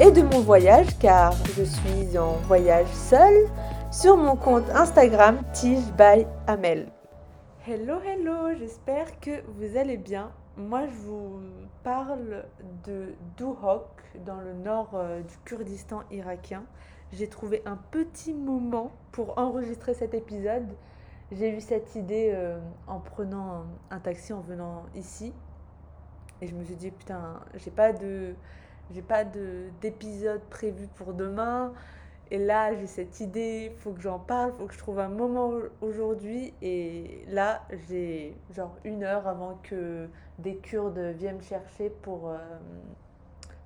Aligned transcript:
et 0.00 0.12
de 0.12 0.22
mon 0.22 0.40
voyage 0.40 0.96
car 1.00 1.32
je 1.56 1.64
suis 1.64 2.16
en 2.16 2.34
voyage 2.46 2.86
seule 2.86 3.48
sur 3.90 4.16
mon 4.16 4.36
compte 4.36 4.70
Instagram 4.70 5.40
Tige 5.52 5.92
by 5.96 6.24
Amel. 6.46 6.86
Hello 7.66 7.98
hello, 8.06 8.54
j'espère 8.56 9.18
que 9.18 9.42
vous 9.48 9.76
allez 9.76 9.96
bien. 9.96 10.30
Moi 10.56 10.86
je 10.86 11.06
vous 11.06 11.40
parle 11.82 12.44
de 12.86 13.14
Duhok 13.36 13.88
dans 14.24 14.40
le 14.40 14.52
nord 14.52 14.90
euh, 14.94 15.20
du 15.22 15.36
Kurdistan 15.44 16.02
irakien. 16.12 16.62
J'ai 17.12 17.28
trouvé 17.28 17.62
un 17.66 17.78
petit 17.90 18.34
moment 18.34 18.92
pour 19.10 19.36
enregistrer 19.36 19.94
cet 19.94 20.14
épisode. 20.14 20.68
J'ai 21.32 21.50
eu 21.50 21.60
cette 21.60 21.96
idée 21.96 22.30
euh, 22.32 22.60
en 22.86 23.00
prenant 23.00 23.64
un 23.90 23.98
taxi 23.98 24.32
en 24.32 24.42
venant 24.42 24.84
ici. 24.94 25.32
Et 26.40 26.46
je 26.46 26.54
me 26.54 26.62
suis 26.62 26.76
dit 26.76 26.92
putain, 26.92 27.40
j'ai 27.56 27.72
pas 27.72 27.92
de 27.92 28.36
j'ai 28.94 29.02
pas 29.02 29.24
d'épisode 29.24 30.40
prévu 30.50 30.86
pour 30.96 31.12
demain. 31.12 31.72
Et 32.30 32.38
là, 32.38 32.74
j'ai 32.74 32.86
cette 32.86 33.20
idée, 33.20 33.74
faut 33.78 33.92
que 33.92 34.02
j'en 34.02 34.18
parle, 34.18 34.52
faut 34.58 34.66
que 34.66 34.74
je 34.74 34.78
trouve 34.78 34.98
un 34.98 35.08
moment 35.08 35.52
aujourd'hui. 35.80 36.52
Et 36.60 37.24
là, 37.28 37.62
j'ai 37.88 38.36
genre 38.50 38.76
une 38.84 39.02
heure 39.02 39.26
avant 39.26 39.58
que 39.62 40.08
des 40.38 40.56
Kurdes 40.56 40.98
viennent 41.16 41.38
me 41.38 41.42
chercher 41.42 41.90
pour, 41.90 42.28
euh, 42.28 42.38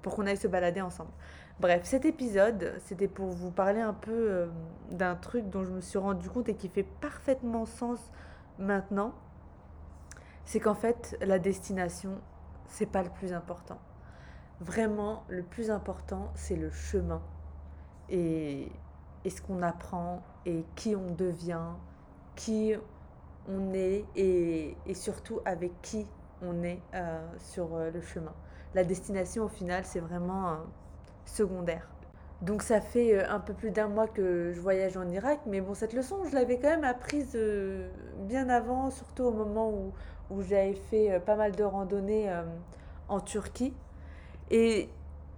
pour 0.01 0.15
qu'on 0.15 0.27
aille 0.27 0.37
se 0.37 0.47
balader 0.47 0.81
ensemble. 0.81 1.11
Bref, 1.59 1.83
cet 1.85 2.05
épisode, 2.05 2.75
c'était 2.85 3.09
pour 3.09 3.27
vous 3.29 3.51
parler 3.51 3.81
un 3.81 3.95
peu 3.95 4.13
euh, 4.13 4.47
d'un 4.91 5.17
truc 5.17 5.49
dont 5.51 5.65
je 5.65 5.71
me 5.73 5.81
suis 5.81 5.99
rendu 5.99 6.29
compte 6.29 6.49
et 6.49 6.55
qui 6.55 6.69
fait 6.69 6.87
parfaitement 7.01 7.67
sens 7.67 7.99
maintenant. 8.59 9.13
C'est 10.45 10.61
qu'en 10.61 10.75
fait, 10.75 11.17
la 11.21 11.39
destination, 11.39 12.19
c'est 12.69 12.87
pas 12.87 13.03
le 13.03 13.11
plus 13.11 13.33
important 13.33 13.79
vraiment, 14.63 15.25
le 15.29 15.43
plus 15.43 15.71
important, 15.71 16.31
c'est 16.35 16.57
le 16.57 16.71
chemin 16.71 17.21
et, 18.09 18.71
ce 19.29 19.41
qu'on 19.41 19.63
apprend 19.63 20.23
et 20.47 20.65
qui 20.77 20.97
on 20.97 21.11
devient, 21.11 21.75
qui 22.37 22.75
on 23.49 23.73
est 23.73 24.05
et, 24.17 24.77
surtout 24.95 25.41
avec 25.45 25.73
qui 25.83 26.07
on 26.43 26.63
est 26.63 26.81
euh, 26.95 27.21
sur 27.39 27.75
euh, 27.75 27.91
le 27.91 28.01
chemin. 28.01 28.33
La 28.75 28.85
destination, 28.85 29.45
au 29.45 29.49
final, 29.49 29.85
c'est 29.85 30.01
vraiment 30.01 30.51
euh, 30.51 30.57
secondaire. 31.25 31.89
Donc 32.41 32.63
ça 32.63 32.81
fait 32.81 33.25
un 33.25 33.39
peu 33.39 33.55
plus 33.55 33.71
d'un 33.71 33.87
mois 33.87 34.09
que 34.09 34.53
je 34.53 34.61
voyage 34.61 34.97
en 34.97 35.09
Irak, 35.09 35.41
mais 35.47 35.61
bon, 35.61 35.75
cette 35.75 35.93
leçon, 35.93 36.25
je 36.25 36.35
l'avais 36.35 36.59
quand 36.59 36.71
même 36.71 36.83
apprise 36.83 37.39
bien 38.19 38.49
avant, 38.49 38.91
surtout 38.91 39.23
au 39.23 39.31
moment 39.31 39.71
où, 39.71 39.93
où 40.31 40.43
j'avais 40.43 40.75
fait 40.75 41.21
pas 41.21 41.37
mal 41.37 41.53
de 41.53 41.63
randonnées 41.63 42.29
en 43.09 43.21
Turquie. 43.21 43.73
Et 44.51 44.89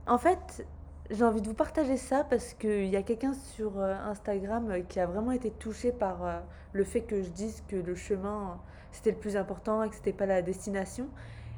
en 0.07 0.19
fait, 0.19 0.67
j'ai 1.11 1.25
envie 1.25 1.43
de 1.43 1.49
vous 1.49 1.55
partager 1.55 1.97
ça 1.97 2.25
parce 2.25 2.55
qu'il 2.55 2.87
y 2.87 2.97
a 2.97 3.03
quelqu'un 3.03 3.35
sur 3.35 3.79
euh, 3.79 3.95
Instagram 4.07 4.71
euh, 4.71 4.81
qui 4.81 5.01
a 5.01 5.07
vraiment 5.07 5.33
été 5.33 5.51
touché 5.51 5.93
par 5.93 6.25
euh, 6.25 6.41
le 6.73 6.85
fait 6.85 7.03
que 7.03 7.23
je 7.23 7.29
dise 7.29 7.63
que 7.69 7.77
le 7.77 7.95
chemin 7.95 8.59
c'était 8.91 9.11
le 9.11 9.17
plus 9.19 9.37
important 9.37 9.83
et 9.83 9.89
que 9.91 9.97
c'était 9.97 10.13
pas 10.13 10.27
la 10.27 10.41
destination. 10.41 11.09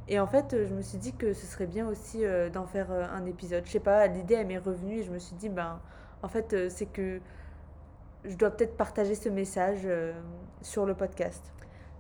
Et 0.09 0.19
en 0.19 0.27
fait, 0.27 0.57
je 0.67 0.73
me 0.73 0.83
suis 0.83 0.99
dit 0.99 1.13
que 1.13 1.33
ce 1.33 1.47
serait 1.47 1.67
bien 1.67 1.87
aussi 1.89 2.23
d'en 2.53 2.65
faire 2.65 2.93
un 2.93 3.27
épisode. 3.27 3.67
Je 3.67 3.73
sais 3.73 3.81
pas, 3.81 4.07
l'idée 4.07 4.35
elle 4.35 4.47
m'est 4.47 4.57
revenue 4.57 5.01
et 5.01 5.03
je 5.03 5.11
me 5.11 5.19
suis 5.19 5.35
dit 5.35 5.49
ben 5.49 5.81
en 6.23 6.29
fait 6.29 6.71
c'est 6.71 6.87
que 6.87 7.21
je 8.25 8.37
dois 8.37 8.51
peut-être 8.51 8.77
partager 8.77 9.17
ce 9.17 9.29
message 9.29 9.87
sur 10.63 10.87
le 10.87 10.95
podcast. 10.95 11.43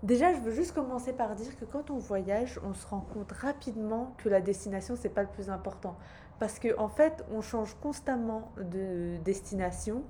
Déjà, 0.07 0.33
je 0.33 0.39
veux 0.39 0.53
juste 0.53 0.73
commencer 0.73 1.13
par 1.13 1.35
dire 1.35 1.59
que 1.59 1.65
quand 1.65 1.91
on 1.91 1.99
voyage, 1.99 2.61
on 2.63 2.75
se 2.75 2.87
rend 2.87 3.01
compte 3.01 3.33
rapidement 3.33 4.15
que 4.19 4.29
la 4.29 4.41
destination, 4.41 4.95
c'est 4.95 5.09
pas 5.09 5.23
le 5.23 5.29
plus 5.29 5.51
important. 5.51 5.97
Parce 6.39 6.61
qu'en 6.61 6.85
en 6.85 6.89
fait, 6.89 7.25
on 7.33 7.41
change 7.41 7.75
constamment 7.83 8.53
de 8.57 9.17
destination. 9.25 10.05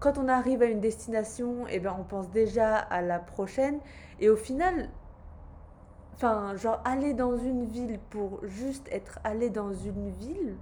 Quand 0.00 0.16
on 0.16 0.28
arrive 0.28 0.62
à 0.62 0.64
une 0.64 0.80
destination, 0.80 1.66
eh 1.68 1.78
ben, 1.78 1.94
on 2.00 2.04
pense 2.04 2.30
déjà 2.30 2.78
à 2.78 3.02
la 3.02 3.18
prochaine. 3.18 3.80
Et 4.18 4.30
au 4.30 4.36
final, 4.36 4.88
enfin, 6.14 6.56
genre, 6.56 6.80
aller 6.86 7.12
dans 7.12 7.36
une 7.36 7.66
ville 7.66 8.00
pour 8.08 8.40
juste 8.46 8.88
être 8.90 9.18
allé 9.24 9.50
dans 9.50 9.74
une 9.74 10.08
ville, 10.08 10.56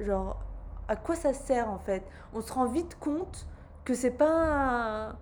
genre, 0.00 0.40
à 0.88 0.96
quoi 0.96 1.14
ça 1.14 1.32
sert 1.32 1.70
en 1.70 1.78
fait? 1.78 2.02
On 2.34 2.40
se 2.40 2.52
rend 2.52 2.66
vite 2.66 2.98
compte 2.98 3.46
que 3.84 3.94
c'est 3.94 4.10
pas 4.10 5.14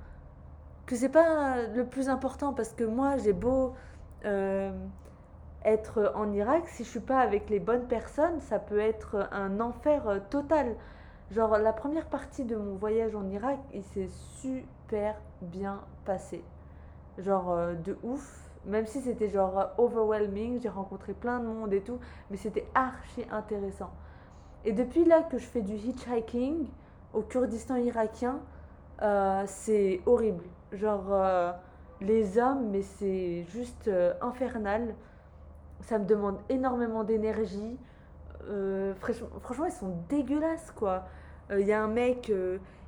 que 0.87 0.97
c'est 0.97 1.09
pas 1.09 1.63
le 1.75 1.85
plus 1.87 2.09
important 2.09 2.53
parce 2.53 2.73
que 2.73 2.85
moi 2.85 3.17
j'ai 3.17 3.33
beau 3.33 3.75
euh, 4.25 4.73
être 5.65 6.13
en 6.15 6.31
Irak, 6.33 6.69
si 6.69 6.85
je 6.85 6.89
suis 6.91 7.01
pas 7.01 7.21
avec 7.21 7.49
les 7.49 7.59
bonnes 7.59 7.87
personnes, 7.87 8.41
ça 8.41 8.59
peut 8.59 8.79
être 8.79 9.29
un 9.33 9.61
enfer 9.61 10.07
euh, 10.09 10.19
total. 10.31 10.77
Genre 11.31 11.57
la 11.57 11.73
première 11.73 12.07
partie 12.07 12.45
de 12.45 12.55
mon 12.57 12.75
voyage 12.75 13.15
en 13.15 13.29
Irak, 13.31 13.59
il 13.73 13.83
s'est 13.83 14.11
super 14.41 15.17
bien 15.41 15.81
passé. 16.05 16.45
Genre 17.19 17.51
euh, 17.51 17.75
de 17.75 17.97
ouf, 18.03 18.51
même 18.67 18.87
si 18.87 19.01
c'était 19.01 19.29
genre 19.29 19.71
overwhelming, 19.79 20.61
j'ai 20.61 20.69
rencontré 20.69 21.15
plein 21.15 21.41
de 21.41 21.47
monde 21.47 21.73
et 21.73 21.81
tout, 21.81 21.99
mais 22.31 22.37
c'était 22.37 22.67
archi 22.75 23.25
intéressant. 23.31 23.91
Et 24.67 24.73
depuis 24.73 25.05
là 25.05 25.23
que 25.23 25.39
je 25.39 25.47
fais 25.47 25.63
du 25.63 25.75
hitchhiking 25.75 26.67
au 27.13 27.23
Kurdistan 27.23 27.77
irakien, 27.77 28.41
c'est 29.47 30.01
horrible. 30.07 30.45
Genre, 30.75 31.07
euh, 31.13 31.53
les 32.01 32.39
hommes, 32.39 32.71
mais 32.71 32.83
c'est 32.83 33.45
juste 33.45 33.89
euh, 33.89 34.13
infernal. 34.21 34.95
Ça 35.83 35.99
me 35.99 36.05
demande 36.05 36.39
énormément 36.49 37.05
d'énergie. 37.05 37.79
Euh, 38.49 38.95
franchement, 38.95 39.67
ils 39.67 39.73
sont 39.73 39.97
dégueulasses, 40.09 40.71
quoi. 40.73 41.05
Il 41.51 41.67
y 41.67 41.73
a 41.73 41.83
un 41.83 41.89
mec, 41.89 42.33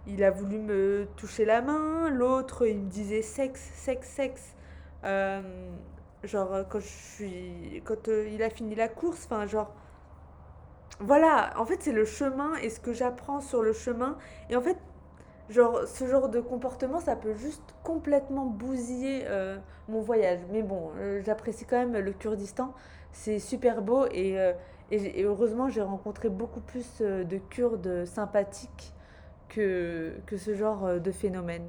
il 0.06 0.24
a 0.24 0.30
voulu 0.30 0.58
me 0.58 1.06
toucher 1.16 1.44
la 1.44 1.60
main. 1.60 2.08
L'autre, 2.08 2.66
il 2.66 2.78
me 2.78 2.88
disait 2.88 3.20
sexe, 3.20 3.60
sexe, 3.60 4.08
sexe. 4.08 4.56
genre, 6.24 6.64
quand 6.70 6.80
je 6.80 6.86
suis. 6.86 7.82
Quand 7.84 8.08
il 8.08 8.42
a 8.42 8.48
fini 8.48 8.74
la 8.74 8.88
course, 8.88 9.26
enfin, 9.26 9.46
genre 9.46 9.74
voilà, 11.00 11.52
en 11.58 11.66
fait, 11.66 11.82
c'est 11.82 11.92
le 11.92 12.06
chemin 12.06 12.54
et 12.56 12.70
ce 12.70 12.80
que 12.80 12.94
j'apprends 12.94 13.40
sur 13.40 13.62
le 13.62 13.74
chemin. 13.74 14.16
Et 14.48 14.56
en 14.56 14.62
fait, 14.62 14.78
Genre, 15.48 15.86
ce 15.86 16.06
genre 16.06 16.28
de 16.28 16.40
comportement, 16.40 16.98
ça 16.98 17.14
peut 17.14 17.34
juste 17.34 17.62
complètement 17.84 18.46
bousiller 18.46 19.22
euh, 19.26 19.58
mon 19.88 20.00
voyage. 20.00 20.40
Mais 20.50 20.62
bon, 20.62 20.90
euh, 20.98 21.22
j'apprécie 21.24 21.64
quand 21.64 21.78
même 21.78 21.96
le 21.96 22.12
Kurdistan. 22.12 22.74
C'est 23.12 23.38
super 23.38 23.80
beau 23.80 24.06
et, 24.10 24.40
euh, 24.40 24.52
et, 24.90 25.22
heureusement, 25.22 25.68
j'ai 25.68 25.82
rencontré 25.82 26.28
beaucoup 26.28 26.60
plus 26.60 27.00
de 27.00 27.38
Kurdes 27.38 28.04
sympathiques 28.06 28.92
que, 29.48 30.14
que 30.26 30.36
ce 30.36 30.54
genre 30.54 31.00
de 31.00 31.10
phénomène. 31.12 31.66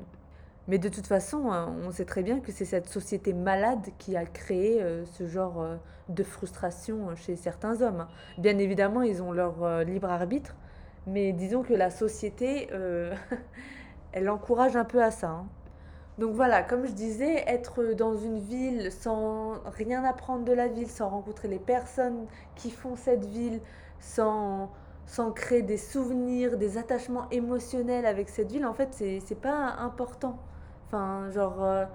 Mais 0.67 0.79
de 0.79 0.89
toute 0.89 1.07
façon, 1.07 1.51
hein, 1.51 1.73
on 1.85 1.91
sait 1.91 2.03
très 2.05 2.23
bien 2.23 2.39
que 2.39 2.51
c'est 2.51 2.65
cette 2.65 2.88
société 2.88 3.31
malade 3.31 3.88
qui 3.99 4.17
a 4.17 4.25
créé 4.25 4.83
ce 5.05 5.25
genre 5.25 5.65
de 6.09 6.23
frustration 6.23 7.15
chez 7.15 7.38
certains 7.38 7.81
hommes. 7.81 8.07
Bien 8.38 8.57
évidemment, 8.57 9.01
ils 9.01 9.23
ont 9.23 9.31
leur 9.31 9.85
libre 9.85 10.09
arbitre, 10.09 10.55
mais 11.07 11.31
disons 11.34 11.63
que 11.63 11.73
la 11.73 11.90
société, 11.90 12.68
euh, 12.74 13.15
elle 14.12 14.30
encourage 14.30 14.75
un 14.75 14.86
peu 14.86 15.01
à 15.01 15.12
ça. 15.12 15.30
Hein. 15.30 15.48
Donc 16.18 16.33
voilà, 16.33 16.63
comme 16.63 16.86
je 16.86 16.92
disais, 16.92 17.44
être 17.48 17.94
dans 17.94 18.15
une 18.15 18.39
ville 18.39 18.92
sans 18.92 19.54
rien 19.65 20.04
apprendre 20.04 20.45
de 20.45 20.54
la 20.54 20.68
ville, 20.68 20.89
sans 20.89 21.09
rencontrer 21.09 21.48
les 21.48 21.59
personnes 21.59 22.25
qui 22.56 22.71
font 22.71 22.95
cette 22.95 23.25
ville, 23.25 23.62
sans, 24.00 24.71
sans 25.06 25.31
créer 25.31 25.62
des 25.62 25.77
souvenirs, 25.77 26.57
des 26.57 26.77
attachements 26.77 27.30
émotionnels 27.30 28.06
avec 28.06 28.30
cette 28.30 28.51
ville, 28.51 28.65
en 28.65 28.74
fait, 28.74 28.89
c'est 28.94 29.42
pas 29.42 29.75
important. 29.80 30.39
Enfin, 30.88 31.30
genre, 31.30 31.63
euh, 31.63 31.86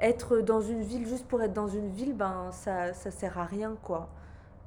être 0.00 0.38
dans 0.40 0.60
une 0.60 0.82
ville 0.82 1.06
juste 1.06 1.26
pour 1.26 1.42
être 1.42 1.52
dans 1.54 1.68
une 1.68 1.88
ville, 1.88 2.14
ben, 2.14 2.50
ça, 2.52 2.92
ça 2.92 3.10
sert 3.10 3.38
à 3.38 3.44
rien, 3.44 3.76
quoi. 3.82 4.08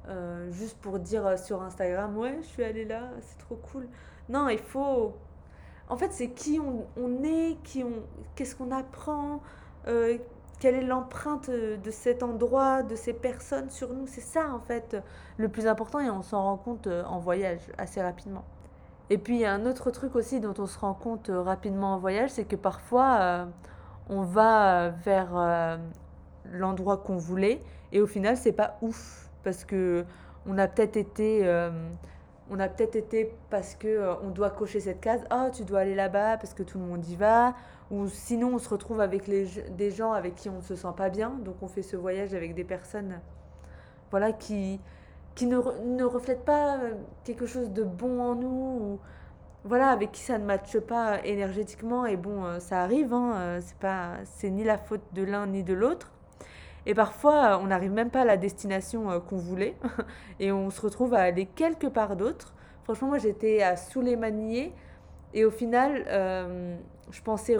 Euh, 0.08 0.50
juste 0.52 0.78
pour 0.78 0.98
dire 1.00 1.26
euh, 1.26 1.36
sur 1.36 1.62
Instagram, 1.62 2.16
ouais, 2.16 2.38
je 2.42 2.46
suis 2.46 2.62
allée 2.62 2.84
là, 2.84 3.10
c'est 3.22 3.38
trop 3.38 3.56
cool. 3.72 3.88
Non, 4.28 4.48
il 4.48 4.58
faut. 4.58 5.14
En 5.88 5.96
fait, 5.96 6.12
c'est 6.12 6.30
qui 6.30 6.60
on, 6.60 6.86
on, 6.96 7.24
est, 7.24 7.56
qui 7.64 7.82
on, 7.82 7.92
qu'est-ce 8.34 8.54
qu'on 8.54 8.70
apprend, 8.70 9.40
euh, 9.88 10.18
quelle 10.60 10.76
est 10.76 10.84
l'empreinte 10.84 11.50
de 11.50 11.90
cet 11.90 12.22
endroit, 12.22 12.82
de 12.82 12.96
ces 12.96 13.12
personnes 13.12 13.70
sur 13.70 13.92
nous. 13.92 14.06
C'est 14.06 14.20
ça, 14.20 14.52
en 14.52 14.60
fait, 14.60 14.96
le 15.38 15.48
plus 15.48 15.66
important 15.66 16.00
et 16.00 16.10
on 16.10 16.22
s'en 16.22 16.42
rend 16.42 16.56
compte 16.56 16.86
en 16.86 17.18
voyage 17.18 17.60
assez 17.78 18.00
rapidement. 18.00 18.44
Et 19.10 19.18
puis 19.18 19.36
il 19.36 19.40
y 19.40 19.44
a 19.44 19.52
un 19.52 19.66
autre 19.66 19.92
truc 19.92 20.16
aussi 20.16 20.40
dont 20.40 20.54
on 20.58 20.66
se 20.66 20.78
rend 20.78 20.94
compte 20.94 21.30
rapidement 21.32 21.94
en 21.94 21.98
voyage, 21.98 22.30
c'est 22.30 22.44
que 22.44 22.56
parfois 22.56 23.46
on 24.08 24.22
va 24.22 24.88
vers 24.88 25.78
l'endroit 26.50 26.96
qu'on 26.96 27.16
voulait 27.16 27.62
et 27.92 28.00
au 28.00 28.08
final 28.08 28.36
c'est 28.36 28.50
pas 28.50 28.78
ouf 28.82 29.25
parce 29.46 29.64
que 29.64 30.04
on 30.46 30.58
a 30.58 30.66
peut-être 30.66 30.96
été 30.96 31.48
on 32.50 32.60
a 32.60 32.68
peut-être 32.68 32.96
été 32.96 33.32
parce 33.50 33.74
que 33.76 34.16
on 34.22 34.30
doit 34.30 34.50
cocher 34.50 34.80
cette 34.80 35.00
case, 35.00 35.22
oh 35.30 35.48
tu 35.52 35.64
dois 35.64 35.80
aller 35.80 35.94
là-bas 35.94 36.36
parce 36.36 36.54
que 36.54 36.62
tout 36.62 36.78
le 36.78 36.84
monde 36.84 37.06
y 37.06 37.16
va 37.16 37.54
ou 37.90 38.08
sinon 38.08 38.54
on 38.54 38.58
se 38.58 38.68
retrouve 38.68 39.00
avec 39.00 39.28
des 39.28 39.90
gens 39.90 40.12
avec 40.12 40.34
qui 40.34 40.48
on 40.48 40.58
ne 40.58 40.62
se 40.62 40.74
sent 40.74 40.94
pas 40.96 41.08
bien, 41.08 41.30
donc 41.44 41.56
on 41.62 41.68
fait 41.68 41.82
ce 41.82 41.96
voyage 41.96 42.34
avec 42.34 42.54
des 42.54 42.64
personnes 42.64 43.20
voilà 44.10 44.32
qui 44.32 44.80
qui 45.36 45.46
ne, 45.46 45.58
ne 45.84 46.04
reflètent 46.04 46.44
pas 46.44 46.78
euh, 46.78 46.94
quelque 47.22 47.46
chose 47.46 47.70
de 47.70 47.84
bon 47.84 48.20
en 48.20 48.34
nous, 48.34 48.48
ou 48.48 49.00
voilà, 49.64 49.90
avec 49.90 50.12
qui 50.12 50.22
ça 50.22 50.38
ne 50.38 50.44
matche 50.44 50.78
pas 50.80 51.24
énergétiquement. 51.24 52.06
Et 52.06 52.16
bon, 52.16 52.44
euh, 52.44 52.58
ça 52.58 52.82
arrive, 52.82 53.12
hein, 53.12 53.34
euh, 53.36 53.60
c'est 53.62 53.86
c'est 54.24 54.50
ni 54.50 54.64
la 54.64 54.78
faute 54.78 55.02
de 55.12 55.22
l'un 55.22 55.46
ni 55.46 55.62
de 55.62 55.74
l'autre. 55.74 56.10
Et 56.86 56.94
parfois, 56.94 57.58
on 57.62 57.66
n'arrive 57.66 57.92
même 57.92 58.10
pas 58.10 58.22
à 58.22 58.24
la 58.24 58.36
destination 58.36 59.20
qu'on 59.20 59.36
voulait, 59.36 59.76
et 60.40 60.52
on 60.52 60.70
se 60.70 60.80
retrouve 60.80 61.14
à 61.14 61.20
aller 61.20 61.46
quelque 61.46 61.88
part 61.88 62.16
d'autre. 62.16 62.54
Franchement, 62.84 63.08
moi, 63.08 63.18
j'étais 63.18 63.62
à 63.62 63.76
Souleymanié, 63.76 64.72
et 65.34 65.44
au 65.44 65.50
final, 65.50 66.04
je 67.10 67.22
pensais 67.22 67.56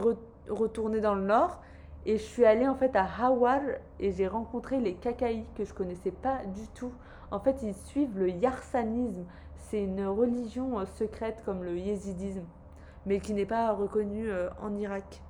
retourner 0.49 1.01
dans 1.01 1.17
le 1.17 1.25
nord, 1.25 1.61
et 2.07 2.19
je 2.19 2.23
suis 2.23 2.45
allée 2.45 2.69
en 2.69 2.77
fait 2.77 2.95
à 2.95 3.05
Hawar 3.05 3.61
et 3.99 4.13
j'ai 4.13 4.29
rencontré 4.29 4.79
les 4.79 4.95
Kakaï 4.95 5.45
que 5.57 5.65
je 5.65 5.75
connaissais 5.75 6.13
pas 6.13 6.39
du 6.55 6.69
tout. 6.69 6.93
En 7.33 7.41
fait, 7.41 7.65
ils 7.65 7.75
suivent 7.75 8.17
le 8.17 8.29
yarsanisme. 8.29 9.25
C'est 9.57 9.83
une 9.83 10.07
religion 10.07 10.79
euh, 10.79 10.87
secrète 10.87 11.43
comme 11.45 11.65
le 11.65 11.77
yézidisme, 11.77 12.45
mais 13.07 13.19
qui 13.19 13.35
n'est 13.35 13.45
pas 13.45 13.73
reconnue 13.73 14.31
euh, 14.31 14.49
en 14.63 14.77
Irak. 14.77 15.21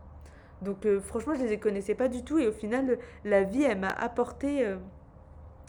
Donc 0.62 0.86
euh, 0.86 1.00
franchement, 1.00 1.34
je 1.34 1.42
ne 1.42 1.48
les 1.48 1.58
connaissais 1.58 1.94
pas 1.94 2.08
du 2.08 2.24
tout 2.24 2.38
et 2.38 2.46
au 2.46 2.52
final, 2.52 2.98
la 3.24 3.42
vie, 3.42 3.62
elle 3.62 3.78
m'a 3.78 3.88
apporté 3.88 4.74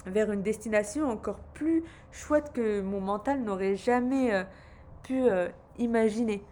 vers 0.06 0.32
une 0.32 0.42
destination 0.42 1.10
encore 1.10 1.40
plus 1.54 1.84
chouette 2.12 2.52
que 2.54 2.82
mon 2.82 3.02
mental 3.02 3.42
n'aurait 3.42 3.76
jamais 3.76 4.46
pu 5.04 5.24
imaginer. 5.78 6.44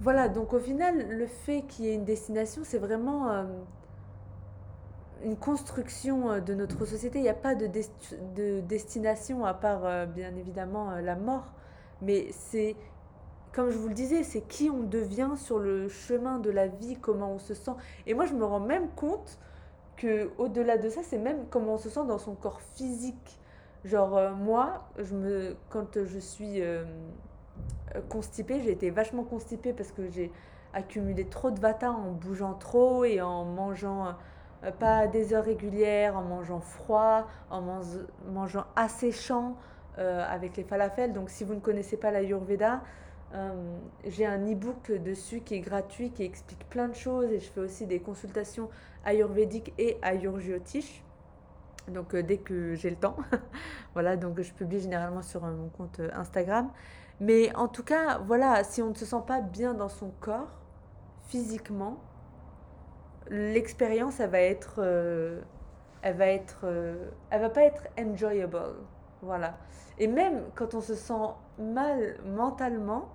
Voilà, 0.00 0.28
donc 0.28 0.52
au 0.52 0.58
final, 0.58 1.06
le 1.08 1.26
fait 1.26 1.62
qu'il 1.68 1.84
y 1.84 1.88
ait 1.88 1.94
une 1.94 2.04
destination, 2.04 2.62
c'est 2.64 2.78
vraiment 2.78 3.44
une 5.24 5.36
construction 5.36 6.30
euh, 6.30 6.40
de 6.40 6.54
notre 6.54 6.84
société. 6.84 7.18
Il 7.18 7.22
n'y 7.22 7.28
a 7.28 7.34
pas 7.34 7.54
de, 7.54 7.68
de, 8.36 8.60
destination 8.60 9.44
à 9.44 9.54
part, 9.54 9.84
euh, 9.84 10.06
bien 10.06 10.34
évidemment, 10.36 10.90
euh, 10.90 11.00
la 11.00 11.16
mort. 11.16 11.52
Mais 12.00 12.26
c'est, 12.32 12.76
comme 13.52 13.70
je 13.70 13.78
vous 13.78 13.88
le 13.88 13.94
disais, 13.94 14.22
c'est 14.22 14.40
qui 14.40 14.70
on 14.70 14.82
devient 14.82 15.30
sur 15.36 15.58
le 15.58 15.88
chemin 15.88 16.38
de 16.38 16.50
la 16.50 16.66
vie, 16.66 16.96
comment 16.96 17.32
on 17.32 17.38
se 17.38 17.54
sent. 17.54 17.72
Et 18.06 18.14
moi, 18.14 18.26
je 18.26 18.34
me 18.34 18.44
rends 18.44 18.60
même 18.60 18.88
compte 18.90 19.38
que 19.96 20.30
au-delà 20.38 20.78
de 20.78 20.88
ça, 20.88 21.02
c'est 21.02 21.18
même 21.18 21.46
comment 21.50 21.74
on 21.74 21.78
se 21.78 21.90
sent 21.90 22.04
dans 22.06 22.18
son 22.18 22.34
corps 22.34 22.60
physique. 22.60 23.38
Genre, 23.84 24.30
moi, 24.36 24.84
je 24.98 25.14
me, 25.14 25.56
quand 25.68 26.02
je 26.04 26.18
suis 26.18 26.62
constipée, 28.08 28.60
j'ai 28.60 28.70
été 28.70 28.90
vachement 28.90 29.24
constipée 29.24 29.72
parce 29.72 29.92
que 29.92 30.08
j'ai 30.08 30.32
accumulé 30.74 31.26
trop 31.26 31.50
de 31.50 31.60
vata 31.60 31.90
en 31.90 32.12
bougeant 32.12 32.54
trop 32.54 33.04
et 33.04 33.20
en 33.20 33.44
mangeant 33.44 34.14
euh, 34.64 34.70
pas 34.70 34.98
à 34.98 35.06
des 35.06 35.34
heures 35.34 35.44
régulières, 35.44 36.16
en 36.16 36.22
mangeant 36.22 36.60
froid, 36.60 37.26
en 37.50 37.62
mangeant 38.32 38.64
asséchant 38.76 39.56
euh, 39.98 40.24
avec 40.28 40.56
les 40.56 40.64
falafels. 40.64 41.12
Donc 41.12 41.30
si 41.30 41.44
vous 41.44 41.54
ne 41.54 41.60
connaissez 41.60 41.96
pas 41.96 42.10
l'Ayurveda, 42.10 42.80
euh, 43.34 43.78
j'ai 44.06 44.26
un 44.26 44.44
e-book 44.50 44.92
dessus 44.92 45.40
qui 45.40 45.54
est 45.54 45.60
gratuit, 45.60 46.10
qui 46.10 46.24
explique 46.24 46.68
plein 46.68 46.88
de 46.88 46.94
choses 46.94 47.30
et 47.30 47.40
je 47.40 47.50
fais 47.50 47.60
aussi 47.60 47.86
des 47.86 48.00
consultations 48.00 48.68
ayurvédiques 49.04 49.72
et 49.78 49.98
ayurgiotiques. 50.02 51.04
Donc 51.88 52.14
dès 52.14 52.38
que 52.38 52.74
j'ai 52.74 52.90
le 52.90 52.96
temps. 52.96 53.16
voilà, 53.94 54.16
donc 54.16 54.40
je 54.40 54.52
publie 54.52 54.80
généralement 54.80 55.22
sur 55.22 55.42
mon 55.42 55.68
compte 55.68 56.00
Instagram. 56.14 56.70
Mais 57.20 57.54
en 57.54 57.68
tout 57.68 57.84
cas, 57.84 58.18
voilà, 58.18 58.64
si 58.64 58.82
on 58.82 58.90
ne 58.90 58.94
se 58.94 59.04
sent 59.04 59.22
pas 59.26 59.40
bien 59.40 59.74
dans 59.74 59.88
son 59.88 60.10
corps, 60.20 60.48
physiquement, 61.26 61.98
l'expérience, 63.28 64.20
elle 64.20 64.30
va 64.30 64.40
être, 64.40 64.76
euh, 64.78 65.40
elle 66.02 66.16
va 66.16 66.26
être, 66.26 66.60
euh, 66.64 67.10
elle 67.30 67.40
va 67.40 67.50
pas 67.50 67.62
être 67.62 67.84
enjoyable, 67.98 68.58
voilà. 69.22 69.56
Et 69.98 70.06
même 70.06 70.42
quand 70.54 70.74
on 70.74 70.80
se 70.80 70.94
sent 70.94 71.30
mal 71.58 72.16
mentalement, 72.24 73.08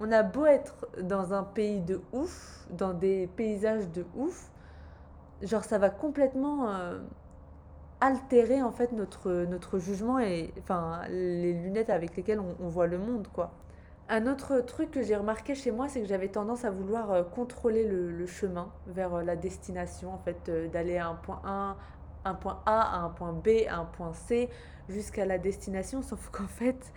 on 0.00 0.12
a 0.12 0.22
beau 0.22 0.46
être 0.46 0.86
dans 1.02 1.34
un 1.34 1.42
pays 1.42 1.80
de 1.80 2.00
ouf, 2.12 2.66
dans 2.70 2.92
des 2.92 3.26
paysages 3.26 3.88
de 3.90 4.04
ouf, 4.16 4.50
genre 5.42 5.64
ça 5.64 5.78
va 5.78 5.90
complètement 5.90 6.70
euh, 6.70 6.98
altérer 8.00 8.62
en 8.62 8.72
fait 8.72 8.92
notre, 8.92 9.30
notre 9.44 9.78
jugement 9.78 10.18
et 10.18 10.52
enfin 10.60 11.02
les 11.08 11.52
lunettes 11.52 11.90
avec 11.90 12.16
lesquelles 12.16 12.40
on, 12.40 12.68
voit 12.68 12.86
le 12.86 12.98
monde 12.98 13.28
quoi. 13.32 13.52
Un 14.10 14.26
autre 14.26 14.60
truc 14.60 14.90
que 14.90 15.02
j'ai 15.02 15.16
remarqué 15.16 15.54
chez 15.54 15.70
moi, 15.70 15.86
c'est 15.88 16.00
que 16.00 16.06
j'avais 16.06 16.28
tendance 16.28 16.64
à 16.64 16.70
vouloir 16.70 17.10
euh, 17.10 17.22
contrôler 17.22 17.86
le, 17.86 18.26
chemin 18.26 18.72
vers 18.86 19.16
euh, 19.16 19.22
la 19.22 19.36
destination, 19.36 20.14
en 20.14 20.18
fait, 20.18 20.50
d'aller 20.72 20.96
à 20.96 21.08
un 21.08 21.14
point 21.14 21.42
A, 21.44 21.76
un 22.24 22.32
point 22.32 22.62
A, 22.64 22.96
à 22.96 23.00
un 23.00 23.10
point 23.10 23.34
B, 23.34 23.66
à 23.68 23.76
un 23.76 23.84
point 23.84 24.14
C, 24.14 24.48
jusqu'à 24.88 25.26
la 25.26 25.36
destination. 25.36 26.00
Sauf 26.00 26.30
qu'en 26.30 26.46
fait, 26.46 26.90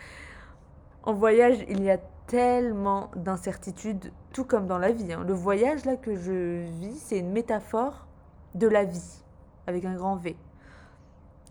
en 1.04 1.12
voyage, 1.12 1.66
il 1.68 1.84
y 1.84 1.92
a 1.92 2.00
tellement 2.32 3.12
d'incertitudes, 3.18 4.14
tout 4.32 4.46
comme 4.46 4.66
dans 4.66 4.78
la 4.78 4.94
vie. 4.94 5.12
Hein. 5.12 5.26
Le 5.28 5.34
voyage 5.34 5.84
là 5.84 5.98
que 5.98 6.16
je 6.16 6.64
vis, 6.80 6.98
c'est 6.98 7.20
une 7.20 7.34
métaphore 7.34 8.08
de 8.56 8.70
la 8.70 8.86
vie, 8.86 9.22
avec 9.68 9.84
un 9.84 9.96
grand 9.96 10.16
V. 10.16 10.38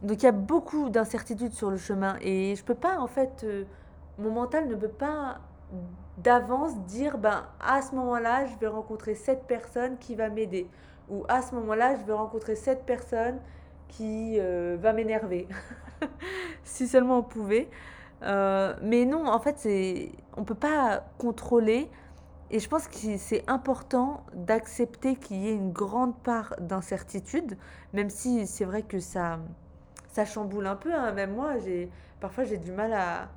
Donc 0.01 0.23
il 0.23 0.25
y 0.25 0.29
a 0.29 0.33
beaucoup 0.33 0.89
d'incertitudes 0.89 1.53
sur 1.53 1.71
le 1.71 1.77
chemin 1.77 2.17
et 2.23 2.57
je 2.57 2.65
peux 2.65 2.75
pas 2.75 2.99
en 2.99 3.09
fait, 3.09 3.47
mon 4.19 4.31
mental 4.31 4.69
ne 4.69 4.75
peut 4.75 4.89
pas 4.89 5.41
d'avance 6.17 6.75
dire 6.87 7.19
ben 7.19 7.45
à 7.61 7.83
ce 7.83 7.95
moment-là 7.97 8.47
je 8.47 8.57
vais 8.57 8.67
rencontrer 8.67 9.15
cette 9.15 9.45
personne 9.45 9.99
qui 9.99 10.15
va 10.15 10.31
m'aider 10.31 10.67
ou 11.11 11.27
à 11.29 11.43
ce 11.43 11.55
moment-là 11.57 11.97
je 11.97 12.05
vais 12.07 12.15
rencontrer 12.15 12.57
cette 12.57 12.87
personne 12.87 13.39
qui 13.89 14.37
euh, 14.39 14.79
va 14.81 14.95
m'énerver 14.95 15.47
si 16.65 16.89
seulement 16.89 17.19
on 17.19 17.23
pouvait 17.23 17.69
euh, 18.23 18.75
mais 18.83 19.05
non 19.05 19.27
en 19.27 19.39
fait 19.39 19.69
on 20.37 20.45
peut 20.45 20.55
pas 20.55 21.05
contrôler 21.19 21.89
et 22.51 22.59
je 22.59 22.69
pense 22.69 22.89
que 22.89 23.17
c'est 23.17 23.49
important 23.49 24.25
d'accepter 24.35 25.17
qu'il 25.17 25.39
y 25.39 25.49
ait 25.49 25.55
une 25.55 25.73
grande 25.73 26.17
part 26.23 26.55
d'incertitude 26.61 27.57
même 27.93 28.11
si 28.11 28.47
c'est 28.47 28.65
vrai 28.65 28.83
que 28.83 28.99
ça 29.01 29.39
ça 30.09 30.25
chamboule 30.25 30.67
un 30.67 30.77
peu 30.77 30.93
hein. 30.93 31.13
même 31.13 31.35
moi 31.35 31.55
parfois 32.21 32.45
j'ai 32.45 32.59
du 32.59 32.73
mal 32.73 32.93
à 32.93 33.29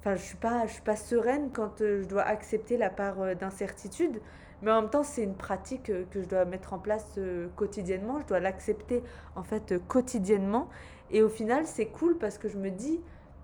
Enfin, 0.00 0.16
je 0.16 0.22
suis 0.22 0.36
pas, 0.36 0.66
suis 0.66 0.80
pas 0.80 0.96
sereine 0.96 1.50
quand 1.52 1.82
euh, 1.82 2.02
je 2.02 2.08
dois 2.08 2.22
accepter 2.22 2.78
la 2.78 2.88
part 2.88 3.20
euh, 3.20 3.34
d'incertitude, 3.34 4.22
mais 4.62 4.70
en 4.70 4.80
même 4.80 4.90
temps, 4.90 5.02
c'est 5.02 5.22
une 5.22 5.34
pratique 5.34 5.92
que 6.10 6.22
je 6.22 6.26
dois 6.26 6.46
mettre 6.46 6.72
en 6.72 6.78
place 6.78 7.18
quotidiennement. 7.56 8.18
Je 8.20 8.26
dois 8.26 8.40
l'accepter 8.40 9.02
en 9.36 9.42
fait 9.42 9.74
quotidiennement. 9.88 10.68
Et 11.10 11.22
au 11.22 11.28
final, 11.28 11.66
c'est 11.66 11.86
cool 11.86 12.16
parce 12.18 12.38
que 12.38 12.48
je 12.48 12.58
me 12.58 12.70
dis 12.70 13.00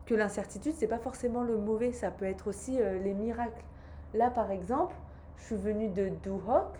que 0.07 0.15
l'incertitude, 0.15 0.73
c'est 0.77 0.87
pas 0.87 0.99
forcément 0.99 1.43
le 1.43 1.59
mauvais, 1.59 1.93
ça 1.93 2.11
peut 2.11 2.25
être 2.25 2.49
aussi 2.49 2.79
les 3.03 3.13
miracles. 3.13 3.65
Là, 4.15 4.31
par 4.31 4.51
exemple, 4.51 4.95
je 5.37 5.45
suis 5.45 5.57
venue 5.57 5.89
de 5.89 6.09
Duhok. 6.23 6.79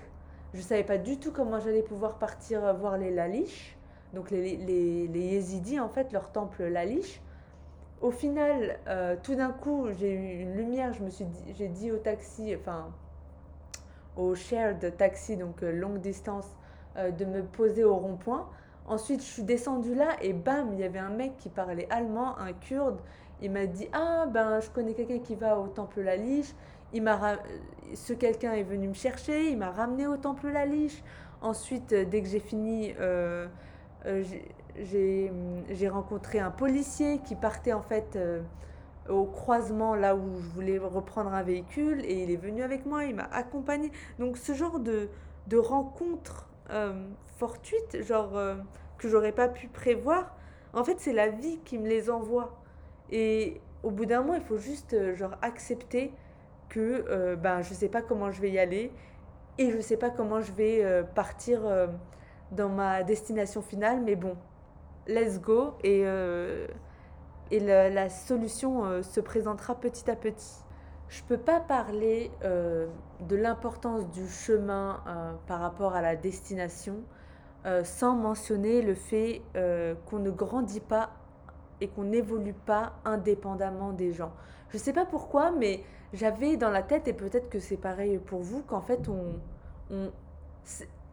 Je 0.55 0.61
savais 0.61 0.85
pas 0.85 0.97
du 0.97 1.19
tout 1.19 1.33
comment 1.33 1.59
j'allais 1.61 1.83
pouvoir 1.83 2.19
partir 2.19 2.73
voir 2.77 2.97
les 2.97 3.11
Lalish. 3.11 3.77
Donc 4.15 4.31
les, 4.31 4.57
les, 4.57 5.09
les 5.09 5.21
Yézidis, 5.21 5.81
en 5.81 5.89
fait, 5.89 6.13
leur 6.13 6.31
temple 6.31 6.65
Lalish. 6.65 7.21
Au 8.03 8.11
final, 8.11 8.79
euh, 8.89 9.17
tout 9.23 9.35
d'un 9.35 9.51
coup, 9.51 9.89
j'ai 9.99 10.13
eu 10.13 10.41
une 10.41 10.55
lumière. 10.55 10.93
Je 10.93 11.03
me 11.03 11.11
suis 11.11 11.25
dit, 11.25 11.55
j'ai 11.57 11.69
dit 11.69 11.91
au 11.91 11.97
taxi, 11.97 12.55
enfin 12.55 12.89
au 14.17 14.35
shared 14.35 14.97
taxi, 14.97 15.37
donc 15.37 15.63
euh, 15.63 15.73
longue 15.73 16.01
distance, 16.01 16.47
euh, 16.97 17.11
de 17.11 17.25
me 17.25 17.43
poser 17.43 17.85
au 17.85 17.97
rond-point. 17.97 18.49
Ensuite, 18.89 19.21
je 19.21 19.27
suis 19.27 19.43
descendue 19.43 19.95
là 19.95 20.17
et 20.23 20.33
bam, 20.33 20.73
il 20.73 20.81
y 20.81 20.85
avait 20.85 21.01
un 21.01 21.11
mec 21.11 21.37
qui 21.39 21.49
parlait 21.49 21.89
allemand, 21.91 22.39
un 22.39 22.53
kurde. 22.53 23.01
Il 23.43 23.51
m'a 23.51 23.67
dit 23.67 23.89
Ah, 23.93 24.27
ben, 24.27 24.61
je 24.61 24.71
connais 24.71 24.95
quelqu'un 24.95 25.19
qui 25.19 25.35
va 25.35 25.59
au 25.59 25.67
temple 25.67 26.03
La 26.03 26.17
Liche. 26.17 26.55
Il 26.93 27.03
m'a 27.03 27.39
Ce 27.95 28.13
quelqu'un 28.13 28.53
est 28.53 28.63
venu 28.63 28.89
me 28.89 28.95
chercher, 28.95 29.51
il 29.51 29.59
m'a 29.59 29.71
ramené 29.71 30.07
au 30.07 30.17
temple 30.17 30.49
La 30.49 30.67
Liche. 30.67 31.03
Ensuite, 31.43 31.93
dès 31.93 32.23
que 32.23 32.29
j'ai 32.29 32.41
fini, 32.41 32.95
j'ai 34.77 35.89
rencontré 35.89 36.39
un 36.39 36.51
policier 36.51 37.19
qui 37.19 37.35
partait 37.35 37.73
en 37.73 37.83
fait 37.83 38.17
euh, 38.17 38.43
au 39.09 39.25
croisement 39.25 39.95
là 39.95 40.17
où 40.17 40.41
je 40.41 40.49
voulais 40.49 40.79
reprendre 40.79 41.33
un 41.33 41.43
véhicule 41.43 42.05
et 42.05 42.23
il 42.23 42.31
est 42.31 42.37
venu 42.37 42.63
avec 42.63 42.87
moi, 42.87 43.05
il 43.05 43.15
m'a 43.15 43.29
accompagné. 43.33 43.91
Donc 44.19 44.37
ce 44.37 44.53
genre 44.53 44.81
de, 44.81 45.09
de 45.49 45.57
rencontres 45.57 46.49
euh, 46.71 46.93
fortuites, 47.39 48.03
genre 48.03 48.37
euh, 48.37 48.57
que 48.99 49.09
j'aurais 49.09 49.33
pas 49.33 49.49
pu 49.49 49.69
prévoir, 49.69 50.35
en 50.73 50.85
fait 50.85 50.99
c'est 50.99 51.13
la 51.13 51.29
vie 51.29 51.59
qui 51.65 51.79
me 51.79 51.89
les 51.89 52.11
envoie. 52.11 52.59
Et 53.11 53.61
au 53.83 53.91
bout 53.91 54.07
d'un 54.07 54.23
moment, 54.23 54.35
il 54.35 54.43
faut 54.43 54.57
juste 54.57 55.15
genre 55.15 55.37
accepter 55.43 56.13
que 56.69 57.37
ben, 57.37 57.63
je 57.63 57.73
sais 57.73 57.89
pas 57.89 58.03
comment 58.03 58.33
je 58.33 58.41
vais 58.41 58.51
y 58.51 58.59
aller 58.59 58.91
et 59.59 59.71
je 59.71 59.79
sais 59.81 59.97
pas 59.97 60.11
comment 60.11 60.41
je 60.41 60.51
vais 60.51 61.05
partir 61.15 61.61
dans 62.51 62.69
ma 62.69 63.05
destination 63.05 63.63
finale, 63.63 64.01
mais 64.01 64.17
bon, 64.17 64.37
let's 65.07 65.41
go 65.41 65.75
et, 65.85 66.01
et 67.53 67.61
la, 67.61 68.09
solution 68.09 69.03
se 69.05 69.21
présentera 69.21 69.77
petit 69.77 70.11
à 70.11 70.17
petit. 70.17 70.66
Je 71.09 71.23
ne 71.23 71.29
peux 71.29 71.39
pas 71.39 71.61
parler 71.61 72.31
de 72.43 73.37
l'importance 73.37 74.09
du 74.11 74.29
chemin 74.29 75.03
par 75.47 75.61
rapport 75.61 75.95
à 75.95 76.03
la 76.03 76.17
destination 76.17 76.97
sans 77.85 78.15
mentionner 78.15 78.83
le 78.83 78.95
fait 78.95 79.43
qu'on 80.07 80.19
ne 80.19 80.31
grandit 80.31 80.81
pas 80.81 81.11
et 81.81 81.89
qu'on 81.89 82.05
n'évolue 82.05 82.55
pas 82.55 82.95
indépendamment 83.05 83.93
des 83.93 84.13
gens. 84.13 84.33
Je 84.71 84.79
ne 84.79 84.83
sais 84.83 84.93
pas 84.93 85.07
pourquoi, 85.07 85.51
mais 85.53 85.85
j'avais 86.13 86.57
dans 86.57 86.71
la 86.71 86.83
tête, 86.83 87.07
et 87.09 87.13
peut-être 87.13 87.49
que 87.51 87.61
c'est 87.61 87.77
pareil 87.77 88.19
pour 88.19 88.41
vous, 88.41 88.63
qu'en 88.63 88.81
fait, 88.81 89.09
on, 89.09 90.11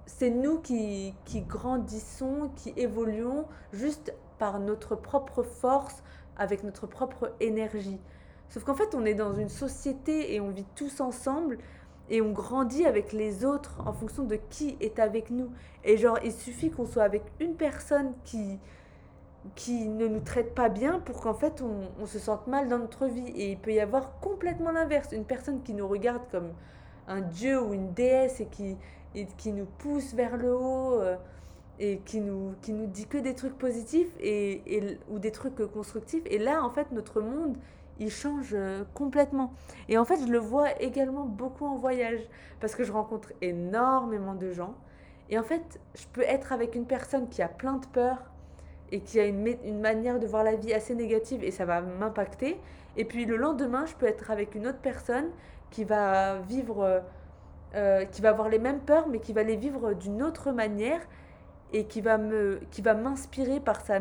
c'est 0.05 0.29
nous 0.29 0.59
qui, 0.59 1.13
qui 1.25 1.41
grandissons, 1.41 2.49
qui 2.55 2.73
évoluons 2.77 3.45
juste 3.71 4.13
par 4.39 4.59
notre 4.59 4.95
propre 4.95 5.43
force, 5.43 6.03
avec 6.37 6.63
notre 6.63 6.87
propre 6.87 7.33
énergie. 7.39 7.99
Sauf 8.53 8.65
qu'en 8.65 8.75
fait, 8.75 8.93
on 8.93 9.03
est 9.03 9.15
dans 9.15 9.33
une 9.33 9.49
société 9.49 10.35
et 10.35 10.39
on 10.39 10.49
vit 10.49 10.67
tous 10.75 11.01
ensemble 11.01 11.57
et 12.11 12.21
on 12.21 12.31
grandit 12.31 12.85
avec 12.85 13.11
les 13.11 13.45
autres 13.45 13.81
en 13.83 13.93
fonction 13.93 14.25
de 14.25 14.35
qui 14.35 14.77
est 14.79 14.99
avec 14.99 15.31
nous. 15.31 15.49
Et 15.83 15.97
genre, 15.97 16.19
il 16.23 16.31
suffit 16.31 16.69
qu'on 16.69 16.85
soit 16.85 17.01
avec 17.01 17.23
une 17.39 17.55
personne 17.55 18.13
qui, 18.25 18.59
qui 19.55 19.87
ne 19.87 20.07
nous 20.07 20.19
traite 20.19 20.53
pas 20.53 20.69
bien 20.69 20.99
pour 20.99 21.19
qu'en 21.19 21.33
fait 21.33 21.63
on, 21.63 22.05
se 22.05 22.19
sente 22.19 22.45
mal 22.45 22.69
dans 22.69 22.77
notre 22.77 23.07
vie. 23.07 23.27
Et 23.29 23.53
il 23.53 23.57
peut 23.57 23.73
y 23.73 23.79
avoir 23.79 24.19
complètement 24.19 24.69
l'inverse, 24.69 25.13
une 25.13 25.25
personne 25.25 25.63
qui 25.63 25.73
nous 25.73 25.87
regarde 25.87 26.21
comme 26.29 26.51
un 27.07 27.21
dieu 27.21 27.59
ou 27.59 27.73
une 27.73 27.91
déesse 27.93 28.39
et 28.39 28.45
qui, 28.45 28.77
qui 29.35 29.51
nous 29.51 29.65
pousse 29.79 30.13
vers 30.13 30.37
le 30.37 30.53
haut 30.53 31.01
euh, 31.01 31.15
et 31.79 32.01
qui 32.05 32.21
nous, 32.21 32.53
qui 32.61 32.71
nous 32.71 32.85
dit 32.85 33.07
que 33.07 33.17
des 33.17 33.33
trucs 33.33 33.57
positifs 33.57 34.11
et, 34.19 34.61
ou 35.09 35.17
des 35.17 35.31
trucs 35.31 35.65
constructifs. 35.71 36.21
Et 36.27 36.37
là, 36.37 36.63
en 36.63 36.69
fait, 36.69 36.91
notre 36.91 37.19
monde, 37.19 37.57
il 37.99 38.09
change 38.09 38.49
euh, 38.53 38.83
complètement. 38.93 39.53
Et 39.89 39.97
en 39.97 40.05
fait, 40.05 40.17
je 40.25 40.31
le 40.31 40.39
vois 40.39 40.81
également 40.81 41.25
beaucoup 41.25 41.65
en 41.65 41.77
voyage 41.77 42.21
parce 42.59 42.75
que 42.75 42.83
je 42.83 42.91
rencontre 42.91 43.33
énormément 43.41 44.35
de 44.35 44.51
gens. 44.51 44.75
Et 45.29 45.37
en 45.37 45.43
fait, 45.43 45.79
je 45.95 46.05
peux 46.11 46.21
être 46.21 46.51
avec 46.51 46.75
une 46.75 46.85
personne 46.85 47.29
qui 47.29 47.41
a 47.41 47.47
plein 47.47 47.77
de 47.77 47.85
peurs 47.87 48.31
et 48.91 48.99
qui 48.99 49.19
a 49.19 49.25
une, 49.25 49.79
manière 49.79 50.19
de 50.19 50.27
voir 50.27 50.43
la 50.43 50.55
vie 50.55 50.73
assez 50.73 50.93
négative 50.93 51.43
et 51.43 51.51
ça 51.51 51.65
va 51.65 51.81
m'impacter. 51.81 52.59
Et 52.97 53.05
puis 53.05 53.25
le 53.25 53.37
lendemain, 53.37 53.85
je 53.85 53.95
peux 53.95 54.05
être 54.05 54.29
avec 54.29 54.53
une 54.53 54.67
autre 54.67 54.79
personne 54.79 55.29
qui 55.71 55.83
va 55.83 56.37
vivre, 56.39 57.01
euh, 57.73 58.05
qui 58.05 58.21
va 58.21 58.29
avoir 58.29 58.49
les 58.49 58.59
mêmes 58.59 58.81
peurs, 58.81 59.07
mais 59.07 59.19
qui 59.19 59.33
va 59.33 59.41
les 59.41 59.55
vivre 59.55 59.93
d'une 59.93 60.21
autre 60.21 60.51
manière 60.51 61.01
et 61.71 61.85
qui 61.85 62.01
va 62.01 62.19
me, 62.19 62.59
qui 62.69 62.83
va 62.83 62.93
m'inspirer 62.93 63.59
par 63.59 63.81
sa, 63.81 63.99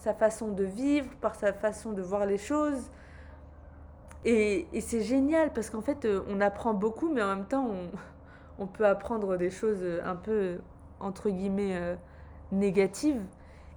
sa 0.00 0.14
façon 0.14 0.48
de 0.48 0.64
vivre, 0.64 1.10
par 1.20 1.34
sa 1.34 1.52
façon 1.52 1.92
de 1.92 2.00
voir 2.00 2.24
les 2.24 2.38
choses. 2.38 2.90
Et, 4.24 4.66
c'est 4.80 5.02
génial 5.02 5.52
parce 5.52 5.70
qu'en 5.70 5.80
fait, 5.80 6.04
euh, 6.04 6.22
on 6.28 6.40
apprend 6.40 6.74
beaucoup, 6.74 7.08
mais 7.08 7.22
en 7.22 7.36
même 7.36 7.46
temps, 7.46 7.68
on, 8.58 8.66
peut 8.66 8.86
apprendre 8.86 9.36
des 9.36 9.50
choses 9.50 9.82
un 10.04 10.16
peu, 10.16 10.58
entre 11.00 11.30
guillemets, 11.30 11.76
euh, 11.76 11.96
négatives. 12.52 13.22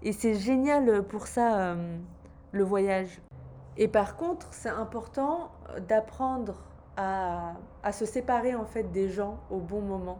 Et 0.01 0.11
c'est 0.11 0.35
génial 0.35 1.03
pour 1.03 1.27
ça, 1.27 1.71
euh, 1.71 1.97
le 2.51 2.63
voyage. 2.63 3.21
Et 3.77 3.87
par 3.87 4.17
contre, 4.17 4.47
c'est 4.51 4.69
important 4.69 5.51
d'apprendre 5.87 6.55
à, 6.97 7.55
se 7.91 8.05
séparer 8.05 8.53
en 8.53 8.65
fait 8.65 8.91
des 8.91 9.09
gens 9.09 9.39
au 9.49 9.59
bon 9.59 9.81
moment. 9.81 10.19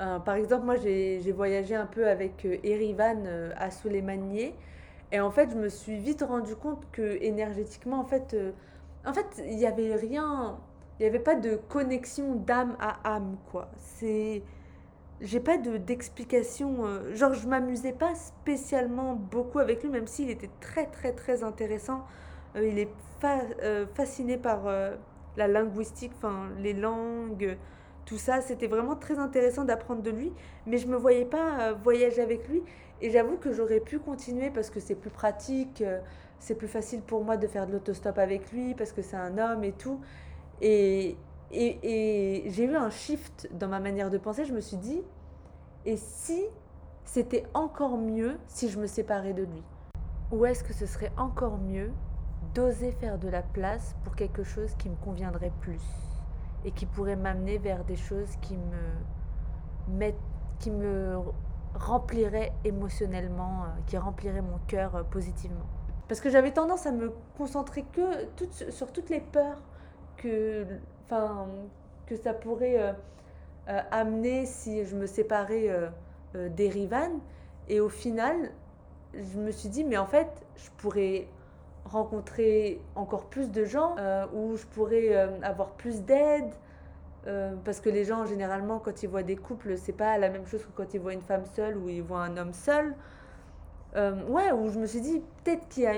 Euh, 0.00 0.18
par 0.18 0.34
exemple, 0.36 0.64
moi 0.64 0.76
j'ai 0.76 1.32
voyagé 1.32 1.76
un 1.76 1.86
peu 1.86 2.08
avec 2.08 2.46
euh, 2.46 2.56
Erivan 2.64 3.24
à 3.56 3.70
Souleymanier 3.70 4.54
et 5.12 5.20
en 5.20 5.30
fait 5.30 5.50
je 5.50 5.56
me 5.56 5.68
suis 5.68 5.98
vite 5.98 6.22
rendu 6.22 6.56
compte 6.56 6.82
que 6.90 7.22
énergétiquement 7.22 8.00
en 8.00 8.04
fait, 8.04 8.34
en 9.04 9.12
fait 9.12 9.42
il 9.46 9.56
n'y 9.56 9.66
avait 9.66 9.94
rien, 9.94 10.58
il 10.98 11.02
n'y 11.02 11.08
avait 11.08 11.18
pas 11.18 11.34
de 11.34 11.56
connexion 11.68 12.34
d'âme 12.34 12.76
à 12.80 13.14
âme 13.14 13.36
quoi. 13.50 13.68
C'est 13.78 14.42
j'ai 15.20 15.40
pas 15.40 15.58
de 15.58 15.76
d'explication. 15.76 16.86
Euh, 16.86 17.14
genre, 17.14 17.34
je 17.34 17.46
m'amusais 17.46 17.92
pas 17.92 18.14
spécialement 18.14 19.14
beaucoup 19.14 19.58
avec 19.58 19.82
lui, 19.82 19.90
même 19.90 20.06
s'il 20.06 20.30
était 20.30 20.50
très, 20.60 20.86
très, 20.86 21.12
très 21.12 21.42
intéressant. 21.44 22.06
Euh, 22.56 22.66
il 22.66 22.78
est 22.78 22.88
euh, 23.24 23.86
fasciné 23.94 24.38
par 24.38 24.62
la 25.36 25.48
linguistique, 25.48 26.12
enfin, 26.16 26.48
les 26.58 26.72
langues, 26.72 27.56
tout 28.06 28.18
ça. 28.18 28.40
C'était 28.40 28.66
vraiment 28.66 28.96
très 28.96 29.18
intéressant 29.18 29.64
d'apprendre 29.64 30.02
de 30.02 30.10
lui, 30.10 30.32
mais 30.66 30.78
je 30.78 30.86
me 30.86 30.96
voyais 30.96 31.26
pas 31.26 31.72
voyager 31.74 32.22
avec 32.22 32.48
lui. 32.48 32.62
Et 33.02 33.10
j'avoue 33.10 33.36
que 33.36 33.52
j'aurais 33.52 33.80
pu 33.80 33.98
continuer 33.98 34.50
parce 34.50 34.70
que 34.70 34.80
c'est 34.80 34.94
plus 34.94 35.10
pratique, 35.10 35.82
c'est 36.40 36.54
plus 36.54 36.68
facile 36.68 37.02
pour 37.02 37.22
moi 37.22 37.36
de 37.36 37.46
faire 37.46 37.66
de 37.66 37.72
l'autostop 37.72 38.18
avec 38.18 38.50
lui 38.50 38.74
parce 38.74 38.92
que 38.92 39.02
c'est 39.02 39.16
un 39.16 39.38
homme 39.38 39.62
et 39.62 39.72
tout. 39.72 40.00
Et, 40.60 41.16
et, 41.52 42.44
j'ai 42.46 42.64
eu 42.64 42.74
un 42.74 42.90
shift 42.90 43.48
dans 43.52 43.68
ma 43.68 43.78
manière 43.78 44.10
de 44.10 44.18
penser. 44.18 44.44
Je 44.44 44.52
me 44.52 44.60
suis 44.60 44.78
dit, 44.78 45.02
et 45.84 45.96
si 45.96 46.42
c'était 47.04 47.44
encore 47.54 47.98
mieux 47.98 48.38
si 48.48 48.68
je 48.68 48.78
me 48.78 48.86
séparais 48.86 49.34
de 49.34 49.42
lui? 49.42 49.62
Ou 50.32 50.46
est-ce 50.46 50.64
que 50.64 50.72
ce 50.72 50.86
serait 50.86 51.12
encore 51.16 51.58
mieux 51.58 51.92
d'oser 52.54 52.92
faire 52.92 53.18
de 53.18 53.28
la 53.28 53.42
place 53.42 53.94
pour 54.04 54.16
quelque 54.16 54.42
chose 54.42 54.74
qui 54.78 54.88
me 54.88 54.96
conviendrait 54.96 55.52
plus 55.60 55.82
et 56.64 56.72
qui 56.72 56.86
pourrait 56.86 57.16
m'amener 57.16 57.58
vers 57.58 57.84
des 57.84 57.96
choses 57.96 58.34
qui 58.40 58.56
me, 58.56 60.12
qui 60.58 60.70
me 60.70 61.18
rempliraient 61.74 62.52
émotionnellement, 62.64 63.64
euh, 63.64 63.66
qui 63.86 63.96
rempliraient 63.98 64.42
mon 64.42 64.58
cœur 64.66 64.96
euh, 64.96 65.02
positivement? 65.02 65.66
Parce 66.10 66.20
que 66.20 66.28
j'avais 66.28 66.50
tendance 66.50 66.86
à 66.86 66.90
me 66.90 67.12
concentrer 67.38 67.84
que 67.92 68.02
sur 68.72 68.90
toutes 68.90 69.10
les 69.10 69.20
peurs 69.20 69.62
que, 70.16 70.66
enfin, 71.04 71.46
que 72.06 72.16
ça 72.16 72.34
pourrait 72.34 72.80
euh, 72.80 72.92
euh, 73.68 73.80
amener 73.92 74.44
si 74.44 74.84
je 74.84 74.96
me 74.96 75.06
séparais 75.06 75.68
euh, 75.68 76.48
d'Erivan. 76.48 77.20
Et 77.68 77.78
au 77.78 77.88
final, 77.88 78.50
je 79.14 79.38
me 79.38 79.52
suis 79.52 79.68
dit, 79.68 79.84
mais 79.84 79.98
en 79.98 80.06
fait, 80.06 80.26
je 80.56 80.68
pourrais 80.78 81.28
rencontrer 81.84 82.80
encore 82.96 83.26
plus 83.26 83.52
de 83.52 83.64
gens, 83.64 83.94
ou 84.34 84.56
je 84.56 84.66
pourrais 84.66 85.14
avoir 85.44 85.70
plus 85.74 86.02
d'aide. 86.02 86.50
parce 87.64 87.78
que 87.78 87.88
les 87.88 88.04
gens, 88.04 88.26
généralement, 88.26 88.80
quand 88.80 89.04
ils 89.04 89.08
voient 89.08 89.22
des 89.22 89.36
couples, 89.36 89.78
c'est 89.78 89.92
pas 89.92 90.18
la 90.18 90.28
même 90.28 90.46
chose 90.46 90.64
que 90.64 90.72
quand 90.74 90.92
ils 90.92 91.00
voient 91.00 91.14
une 91.14 91.22
femme 91.22 91.46
seule 91.46 91.76
ou 91.76 91.88
ils 91.88 92.02
voient 92.02 92.22
un 92.22 92.36
homme 92.36 92.52
seul. 92.52 92.96
Ouais, 93.94 94.52
où 94.52 94.68
je 94.68 94.78
me 94.78 94.86
suis 94.86 95.00
dit, 95.00 95.22
peut-être 95.44 95.68
qu'il 95.68 95.82
y 95.82 95.86
a 95.86 95.94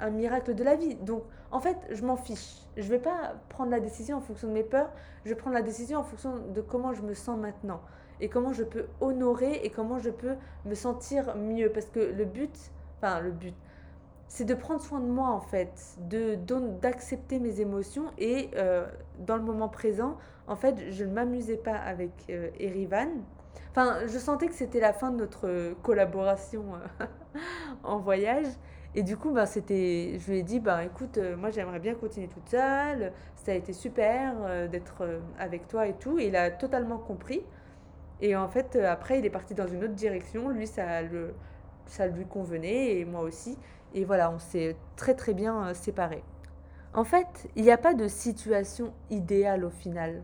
un 0.00 0.10
miracle 0.10 0.54
de 0.54 0.64
la 0.64 0.76
vie. 0.76 0.94
Donc, 0.96 1.22
en 1.50 1.60
fait, 1.60 1.76
je 1.90 2.04
m'en 2.04 2.16
fiche. 2.16 2.56
Je 2.76 2.88
vais 2.88 2.98
pas 2.98 3.34
prendre 3.48 3.70
la 3.70 3.80
décision 3.80 4.18
en 4.18 4.20
fonction 4.20 4.48
de 4.48 4.52
mes 4.52 4.64
peurs. 4.64 4.90
Je 5.24 5.30
vais 5.30 5.36
prendre 5.36 5.54
la 5.54 5.62
décision 5.62 6.00
en 6.00 6.02
fonction 6.02 6.38
de 6.52 6.60
comment 6.60 6.92
je 6.92 7.02
me 7.02 7.14
sens 7.14 7.38
maintenant. 7.38 7.80
Et 8.20 8.28
comment 8.28 8.52
je 8.52 8.64
peux 8.64 8.86
honorer 9.00 9.60
et 9.62 9.70
comment 9.70 9.98
je 9.98 10.10
peux 10.10 10.34
me 10.64 10.74
sentir 10.74 11.36
mieux. 11.36 11.70
Parce 11.70 11.86
que 11.86 12.00
le 12.00 12.24
but, 12.24 12.54
enfin, 12.98 13.20
le 13.20 13.30
but, 13.30 13.54
c'est 14.28 14.44
de 14.44 14.54
prendre 14.54 14.80
soin 14.80 15.00
de 15.00 15.06
moi, 15.06 15.30
en 15.30 15.40
fait. 15.40 15.96
De, 16.08 16.36
d'accepter 16.80 17.38
mes 17.38 17.60
émotions. 17.60 18.06
Et 18.18 18.50
euh, 18.56 18.86
dans 19.20 19.36
le 19.36 19.42
moment 19.42 19.68
présent, 19.68 20.16
en 20.46 20.56
fait, 20.56 20.90
je 20.90 21.04
ne 21.04 21.12
m'amusais 21.12 21.56
pas 21.56 21.76
avec 21.76 22.12
euh, 22.30 22.50
Erivan. 22.58 23.08
Enfin, 23.70 24.06
je 24.06 24.18
sentais 24.18 24.48
que 24.48 24.54
c'était 24.54 24.80
la 24.80 24.92
fin 24.92 25.10
de 25.10 25.16
notre 25.16 25.74
collaboration 25.82 26.64
euh, 27.00 27.06
en 27.84 27.98
voyage. 27.98 28.46
Et 28.94 29.02
du 29.02 29.16
coup, 29.18 29.30
ben, 29.30 29.44
c'était, 29.44 30.18
je 30.18 30.30
lui 30.30 30.38
ai 30.38 30.42
dit, 30.42 30.58
ben, 30.58 30.80
écoute, 30.80 31.18
euh, 31.18 31.36
moi 31.36 31.50
j'aimerais 31.50 31.80
bien 31.80 31.94
continuer 31.94 32.28
toute 32.28 32.48
seule, 32.48 33.12
ça 33.34 33.52
a 33.52 33.54
été 33.54 33.74
super 33.74 34.32
euh, 34.44 34.68
d'être 34.68 35.02
euh, 35.02 35.20
avec 35.38 35.68
toi 35.68 35.86
et 35.86 35.92
tout. 35.92 36.18
Il 36.18 36.34
a 36.34 36.50
totalement 36.50 36.96
compris. 36.96 37.42
Et 38.22 38.34
en 38.34 38.48
fait, 38.48 38.76
après, 38.76 39.18
il 39.18 39.26
est 39.26 39.30
parti 39.30 39.54
dans 39.54 39.66
une 39.66 39.84
autre 39.84 39.92
direction. 39.92 40.48
Lui, 40.48 40.66
ça, 40.66 41.02
le, 41.02 41.34
ça 41.84 42.06
lui 42.06 42.24
convenait 42.24 42.96
et 42.96 43.04
moi 43.04 43.20
aussi. 43.20 43.58
Et 43.92 44.06
voilà, 44.06 44.30
on 44.30 44.38
s'est 44.38 44.76
très 44.96 45.14
très 45.14 45.34
bien 45.34 45.74
séparés. 45.74 46.24
En 46.94 47.04
fait, 47.04 47.50
il 47.56 47.62
n'y 47.64 47.70
a 47.70 47.76
pas 47.76 47.92
de 47.92 48.08
situation 48.08 48.94
idéale 49.10 49.66
au 49.66 49.70
final. 49.70 50.22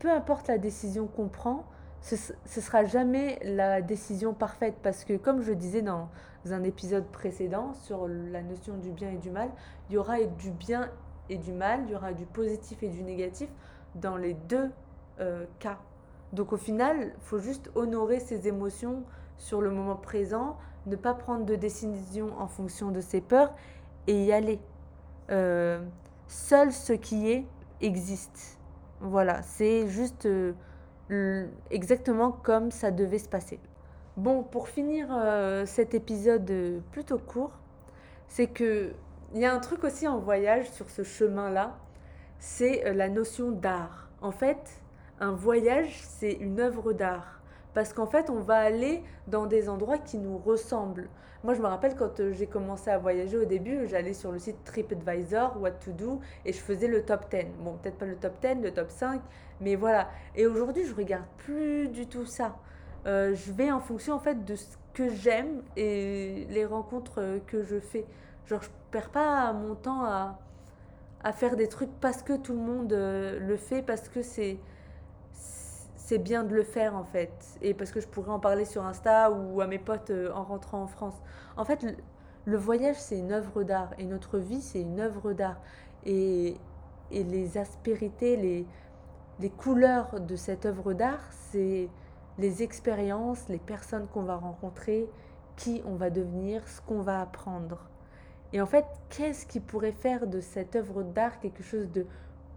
Peu 0.00 0.10
importe 0.10 0.48
la 0.48 0.58
décision 0.58 1.06
qu'on 1.06 1.28
prend, 1.28 1.64
ce 2.04 2.14
ne 2.32 2.62
sera 2.62 2.84
jamais 2.84 3.38
la 3.42 3.80
décision 3.80 4.34
parfaite 4.34 4.76
parce 4.82 5.04
que, 5.04 5.16
comme 5.16 5.40
je 5.40 5.52
disais 5.52 5.80
dans 5.80 6.10
un 6.50 6.62
épisode 6.62 7.06
précédent 7.06 7.72
sur 7.72 8.06
la 8.06 8.42
notion 8.42 8.76
du 8.76 8.90
bien 8.90 9.10
et 9.10 9.16
du 9.16 9.30
mal, 9.30 9.48
il 9.88 9.94
y 9.94 9.96
aura 9.96 10.22
du 10.22 10.50
bien 10.50 10.90
et 11.30 11.38
du 11.38 11.52
mal, 11.52 11.80
il 11.86 11.92
y 11.92 11.94
aura 11.94 12.12
du 12.12 12.26
positif 12.26 12.82
et 12.82 12.88
du 12.88 13.02
négatif 13.02 13.48
dans 13.94 14.18
les 14.18 14.34
deux 14.34 14.70
euh, 15.20 15.46
cas. 15.58 15.78
Donc 16.34 16.52
au 16.52 16.58
final, 16.58 17.14
il 17.16 17.22
faut 17.22 17.38
juste 17.38 17.70
honorer 17.74 18.20
ses 18.20 18.48
émotions 18.48 19.02
sur 19.38 19.62
le 19.62 19.70
moment 19.70 19.96
présent, 19.96 20.58
ne 20.84 20.96
pas 20.96 21.14
prendre 21.14 21.46
de 21.46 21.54
décision 21.54 22.38
en 22.38 22.48
fonction 22.48 22.90
de 22.90 23.00
ses 23.00 23.22
peurs 23.22 23.54
et 24.06 24.26
y 24.26 24.32
aller. 24.32 24.60
Euh, 25.30 25.82
seul 26.28 26.70
ce 26.70 26.92
qui 26.92 27.30
est 27.30 27.46
existe. 27.80 28.58
Voilà, 29.00 29.40
c'est 29.40 29.88
juste 29.88 30.26
euh, 30.26 30.52
exactement 31.70 32.32
comme 32.32 32.70
ça 32.70 32.90
devait 32.90 33.18
se 33.18 33.28
passer. 33.28 33.60
Bon, 34.16 34.42
pour 34.42 34.68
finir 34.68 35.08
euh, 35.10 35.66
cet 35.66 35.94
épisode 35.94 36.82
plutôt 36.92 37.18
court, 37.18 37.52
c'est 38.28 38.46
que 38.46 38.92
il 39.34 39.40
y 39.40 39.44
a 39.44 39.52
un 39.52 39.58
truc 39.58 39.82
aussi 39.82 40.06
en 40.06 40.18
voyage 40.18 40.70
sur 40.70 40.88
ce 40.88 41.02
chemin-là, 41.02 41.76
c'est 42.38 42.94
la 42.94 43.08
notion 43.08 43.50
d'art. 43.50 44.08
En 44.22 44.30
fait, 44.30 44.80
un 45.18 45.32
voyage, 45.32 46.00
c'est 46.02 46.32
une 46.32 46.60
œuvre 46.60 46.92
d'art. 46.92 47.40
Parce 47.74 47.92
qu'en 47.92 48.06
fait, 48.06 48.30
on 48.30 48.40
va 48.40 48.56
aller 48.56 49.02
dans 49.26 49.46
des 49.46 49.68
endroits 49.68 49.98
qui 49.98 50.18
nous 50.18 50.38
ressemblent. 50.38 51.08
Moi, 51.42 51.52
je 51.54 51.60
me 51.60 51.66
rappelle 51.66 51.94
quand 51.94 52.20
euh, 52.20 52.32
j'ai 52.32 52.46
commencé 52.46 52.88
à 52.88 52.96
voyager 52.96 53.36
au 53.36 53.44
début, 53.44 53.86
j'allais 53.86 54.14
sur 54.14 54.32
le 54.32 54.38
site 54.38 54.64
TripAdvisor, 54.64 55.60
What 55.60 55.72
to 55.72 55.90
Do, 55.90 56.20
et 56.46 56.52
je 56.52 56.58
faisais 56.58 56.86
le 56.86 57.04
top 57.04 57.30
10. 57.30 57.44
Bon, 57.60 57.74
peut-être 57.74 57.98
pas 57.98 58.06
le 58.06 58.16
top 58.16 58.32
10, 58.40 58.62
le 58.62 58.70
top 58.70 58.90
5, 58.90 59.20
mais 59.60 59.74
voilà. 59.74 60.08
Et 60.36 60.46
aujourd'hui, 60.46 60.86
je 60.86 60.94
regarde 60.94 61.26
plus 61.38 61.88
du 61.88 62.06
tout 62.06 62.24
ça. 62.24 62.56
Euh, 63.06 63.34
je 63.34 63.52
vais 63.52 63.70
en 63.70 63.80
fonction 63.80 64.14
en 64.14 64.18
fait 64.18 64.44
de 64.46 64.54
ce 64.54 64.76
que 64.94 65.10
j'aime 65.10 65.62
et 65.76 66.46
les 66.48 66.64
rencontres 66.64 67.18
euh, 67.20 67.38
que 67.46 67.62
je 67.62 67.78
fais. 67.78 68.06
Genre, 68.46 68.62
je 68.62 68.70
perds 68.90 69.10
pas 69.10 69.52
mon 69.52 69.74
temps 69.74 70.04
à, 70.04 70.38
à 71.22 71.32
faire 71.32 71.56
des 71.56 71.68
trucs 71.68 71.92
parce 72.00 72.22
que 72.22 72.38
tout 72.38 72.52
le 72.52 72.60
monde 72.60 72.92
le 72.92 73.56
fait, 73.56 73.82
parce 73.82 74.08
que 74.08 74.22
c'est 74.22 74.58
c'est 76.04 76.18
bien 76.18 76.44
de 76.44 76.54
le 76.54 76.64
faire 76.64 76.94
en 76.94 77.04
fait. 77.04 77.32
Et 77.62 77.72
parce 77.72 77.90
que 77.90 77.98
je 77.98 78.06
pourrais 78.06 78.30
en 78.30 78.38
parler 78.38 78.66
sur 78.66 78.84
Insta 78.84 79.30
ou 79.30 79.62
à 79.62 79.66
mes 79.66 79.78
potes 79.78 80.10
euh, 80.10 80.30
en 80.34 80.44
rentrant 80.44 80.82
en 80.82 80.86
France. 80.86 81.14
En 81.56 81.64
fait, 81.64 81.86
le, 82.44 82.56
voyage, 82.58 82.96
c'est 82.98 83.18
une 83.18 83.32
œuvre 83.32 83.62
d'art. 83.62 83.94
Et 83.98 84.04
notre 84.04 84.38
vie, 84.38 84.60
c'est 84.60 84.82
une 84.82 85.00
œuvre 85.00 85.32
d'art. 85.32 85.58
Et, 86.04 86.58
et 87.10 87.24
les 87.24 87.56
aspérités, 87.56 88.36
les, 88.36 88.66
les 89.40 89.48
couleurs 89.48 90.20
de 90.20 90.36
cette 90.36 90.66
œuvre 90.66 90.92
d'art, 90.92 91.26
c'est 91.50 91.88
les 92.36 92.62
expériences, 92.62 93.48
les 93.48 93.58
personnes 93.58 94.06
qu'on 94.08 94.24
va 94.24 94.36
rencontrer, 94.36 95.08
qui 95.56 95.80
on 95.86 95.94
va 95.94 96.10
devenir, 96.10 96.68
ce 96.68 96.82
qu'on 96.82 97.00
va 97.00 97.22
apprendre. 97.22 97.88
Et 98.52 98.60
en 98.60 98.66
fait, 98.66 98.84
qu'est-ce 99.08 99.46
qui 99.46 99.58
pourrait 99.58 99.92
faire 99.92 100.26
de 100.26 100.40
cette 100.40 100.76
œuvre 100.76 101.02
d'art 101.02 101.40
quelque 101.40 101.62
chose 101.62 101.90
de 101.90 102.06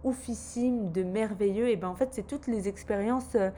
oufissime, 0.04 0.92
de 0.92 1.02
merveilleux, 1.02 1.68
et 1.68 1.76
ben 1.76 1.88
en 1.88 1.94
fait, 1.94 2.08
c'est 2.12 2.26
toutes 2.26 2.46
les 2.46 2.68
expériences 2.68 3.34
euh, 3.34 3.50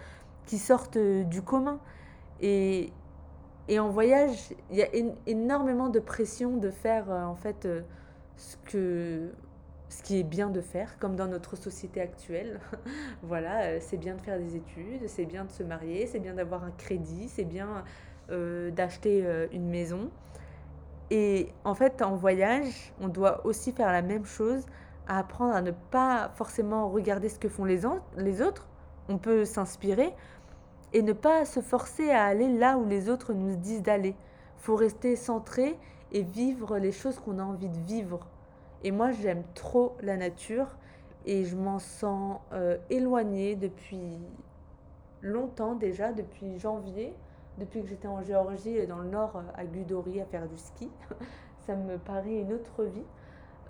qui 0.47 0.59
sortent 0.59 0.97
euh, 0.97 1.25
du 1.25 1.43
commun. 1.43 1.81
Et, 2.41 2.93
et 3.69 3.79
en 3.79 3.91
voyage, 3.91 4.55
il 4.71 4.77
y 4.79 4.83
a 4.83 4.89
énormément 5.27 5.89
de 5.89 6.01
pression 6.01 6.57
de 6.57 6.71
faire 6.71 7.11
euh, 7.11 7.25
en 7.25 7.37
fait 7.37 7.69
ce 8.37 8.57
que 8.65 9.31
ce 9.89 10.05
qui 10.05 10.21
est 10.21 10.25
bien 10.25 10.51
de 10.51 10.61
faire, 10.61 10.99
comme 11.01 11.17
dans 11.17 11.27
notre 11.27 11.57
société 11.57 12.01
actuelle. 12.01 12.61
voilà, 13.23 13.81
c'est 13.81 13.97
bien 13.97 14.15
de 14.15 14.21
faire 14.21 14.39
des 14.39 14.55
études, 14.55 15.09
c'est 15.09 15.25
bien 15.25 15.45
de 15.45 15.51
se 15.51 15.65
marier, 15.65 16.07
c'est 16.07 16.21
bien 16.21 16.35
d'avoir 16.35 16.63
un 16.63 16.71
crédit, 16.71 17.29
c'est 17.29 17.45
bien 17.45 17.85
d'acheter 18.29 19.27
une 19.53 19.69
maison. 19.69 20.09
Et 21.11 21.49
en 21.65 21.75
fait, 21.75 22.03
en 22.03 22.15
voyage, 22.15 22.93
on 23.01 23.09
doit 23.09 23.45
aussi 23.45 23.73
faire 23.73 23.91
la 23.91 24.03
même 24.03 24.25
chose 24.25 24.65
à 25.11 25.19
apprendre 25.19 25.57
à 25.57 25.61
ne 25.61 25.73
pas 25.73 26.31
forcément 26.37 26.89
regarder 26.89 27.29
ce 27.29 27.41
que 27.41 27.49
font 27.49 27.65
les, 27.65 27.85
autres. 27.85 28.69
On 29.09 29.19
peut 29.19 29.45
s'inspirer 29.45 30.15
et 30.93 31.03
ne 31.03 31.13
pas 31.13 31.45
se 31.45 31.59
forcer 31.59 32.11
à 32.11 32.27
aller 32.27 32.49
là 32.49 32.79
où 32.79 32.87
les 32.87 33.11
autres 33.11 33.33
nous 33.33 33.57
disent 33.57 33.83
d'aller. 33.83 34.15
faut 34.59 34.77
rester 34.77 35.17
centré 35.17 35.77
et 36.13 36.23
vivre 36.23 36.79
les 36.79 36.93
choses 36.93 37.19
qu'on 37.19 37.41
a 37.41 37.43
envie 37.43 37.69
de 37.69 37.79
vivre. 37.81 38.21
Et 38.85 38.93
moi, 38.93 39.11
j'aime 39.11 39.43
trop 39.55 39.97
la 40.01 40.17
nature 40.17 40.69
et 41.27 41.45
je 41.45 41.57
m'en 41.57 41.81
sens 41.81 42.39
euh, 42.53 42.79
éloignée 42.89 43.57
depuis 43.57 44.17
longtemps 45.23 45.75
déjà, 45.75 46.13
depuis 46.13 46.57
janvier, 46.61 47.13
depuis 47.59 47.83
que 47.83 47.89
j'étais 47.89 48.09
en 48.09 48.23
Géorgie 48.23 48.77
et 48.77 48.87
dans 48.87 49.01
le 49.01 49.09
nord 49.09 49.43
à 49.57 49.65
Gudori 49.65 50.21
à 50.21 50.25
faire 50.25 50.47
du 50.47 50.57
ski. 50.57 50.89
Ça 51.67 51.75
me 51.75 51.99
paraît 51.99 52.39
une 52.39 52.53
autre 52.53 52.85
vie. 52.85 53.05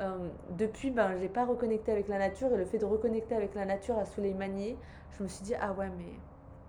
Euh, 0.00 0.28
depuis, 0.56 0.90
ben, 0.90 1.16
j'ai 1.18 1.28
pas 1.28 1.44
reconnecté 1.44 1.92
avec 1.92 2.08
la 2.08 2.18
nature 2.18 2.52
et 2.52 2.56
le 2.56 2.64
fait 2.64 2.78
de 2.78 2.86
reconnecter 2.86 3.34
avec 3.34 3.54
la 3.54 3.66
nature 3.66 3.98
à 3.98 4.06
Soleimani, 4.06 4.76
je 5.18 5.22
me 5.22 5.28
suis 5.28 5.44
dit, 5.44 5.54
ah 5.60 5.72
ouais, 5.72 5.90
mais 5.98 6.12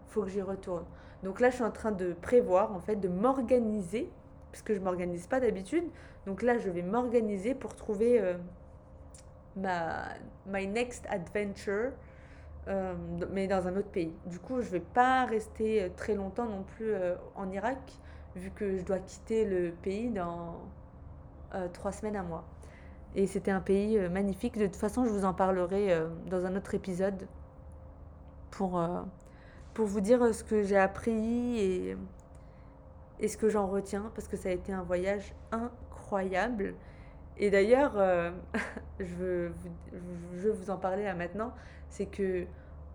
faut 0.07 0.23
que 0.23 0.29
j'y 0.29 0.41
retourne. 0.41 0.83
Donc 1.23 1.39
là, 1.39 1.49
je 1.49 1.55
suis 1.55 1.63
en 1.63 1.71
train 1.71 1.91
de 1.91 2.13
prévoir, 2.13 2.73
en 2.73 2.79
fait, 2.79 2.97
de 2.97 3.07
m'organiser, 3.07 4.11
parce 4.51 4.63
que 4.63 4.73
je 4.73 4.79
m'organise 4.81 5.27
pas 5.27 5.39
d'habitude. 5.39 5.85
Donc 6.25 6.41
là, 6.41 6.57
je 6.57 6.69
vais 6.69 6.81
m'organiser 6.81 7.55
pour 7.55 7.75
trouver 7.75 8.19
euh, 8.19 8.37
ma 9.55 10.09
my 10.47 10.67
next 10.67 11.05
adventure, 11.09 11.91
euh, 12.67 12.93
mais 13.31 13.47
dans 13.47 13.67
un 13.67 13.77
autre 13.77 13.89
pays. 13.89 14.13
Du 14.25 14.39
coup, 14.39 14.61
je 14.61 14.69
vais 14.69 14.81
pas 14.81 15.25
rester 15.25 15.89
très 15.95 16.15
longtemps 16.15 16.47
non 16.47 16.63
plus 16.63 16.93
en 17.35 17.49
Irak, 17.49 17.79
vu 18.35 18.51
que 18.51 18.77
je 18.77 18.83
dois 18.83 18.99
quitter 18.99 19.45
le 19.45 19.71
pays 19.71 20.09
dans 20.09 20.59
trois 21.73 21.91
semaines 21.91 22.15
à 22.15 22.23
moi. 22.23 22.43
Et 23.15 23.27
c'était 23.27 23.51
un 23.51 23.59
pays 23.59 23.97
euh, 23.97 24.09
magnifique. 24.09 24.57
De 24.57 24.65
toute 24.65 24.75
façon, 24.75 25.05
je 25.05 25.09
vous 25.09 25.25
en 25.25 25.33
parlerai 25.33 25.91
euh, 25.91 26.07
dans 26.29 26.45
un 26.45 26.55
autre 26.55 26.73
épisode 26.75 27.27
pour, 28.51 28.79
euh, 28.79 29.01
pour 29.73 29.85
vous 29.85 30.01
dire 30.01 30.33
ce 30.33 30.43
que 30.43 30.63
j'ai 30.63 30.77
appris 30.77 31.59
et, 31.59 31.97
et 33.19 33.27
ce 33.27 33.37
que 33.37 33.49
j'en 33.49 33.67
retiens, 33.67 34.11
parce 34.15 34.27
que 34.27 34.37
ça 34.37 34.49
a 34.49 34.51
été 34.53 34.71
un 34.71 34.83
voyage 34.83 35.33
incroyable. 35.51 36.75
Et 37.37 37.49
d'ailleurs, 37.49 37.93
je, 38.99 39.49
je 40.33 40.39
veux 40.39 40.51
vous 40.51 40.69
en 40.69 40.77
parler 40.77 41.03
là 41.03 41.15
maintenant, 41.15 41.53
c'est 41.89 42.05
que 42.05 42.45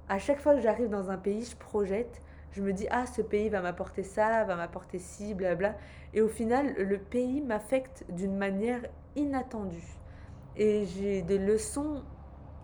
à 0.08 0.18
chaque 0.18 0.40
fois 0.40 0.54
que 0.54 0.60
j'arrive 0.60 0.88
dans 0.88 1.10
un 1.10 1.16
pays, 1.18 1.44
je 1.44 1.56
projette, 1.56 2.22
je 2.52 2.62
me 2.62 2.72
dis, 2.72 2.86
ah, 2.90 3.06
ce 3.06 3.22
pays 3.22 3.48
va 3.48 3.60
m'apporter 3.60 4.02
ça, 4.02 4.44
va 4.44 4.56
m'apporter 4.56 4.98
ci, 4.98 5.34
blabla. 5.34 5.74
Et 6.14 6.22
au 6.22 6.28
final, 6.28 6.74
le 6.74 6.98
pays 6.98 7.42
m'affecte 7.42 8.04
d'une 8.08 8.36
manière 8.36 8.80
inattendue 9.16 9.96
et 10.56 10.86
j'ai 10.86 11.22
des 11.22 11.38
leçons 11.38 12.02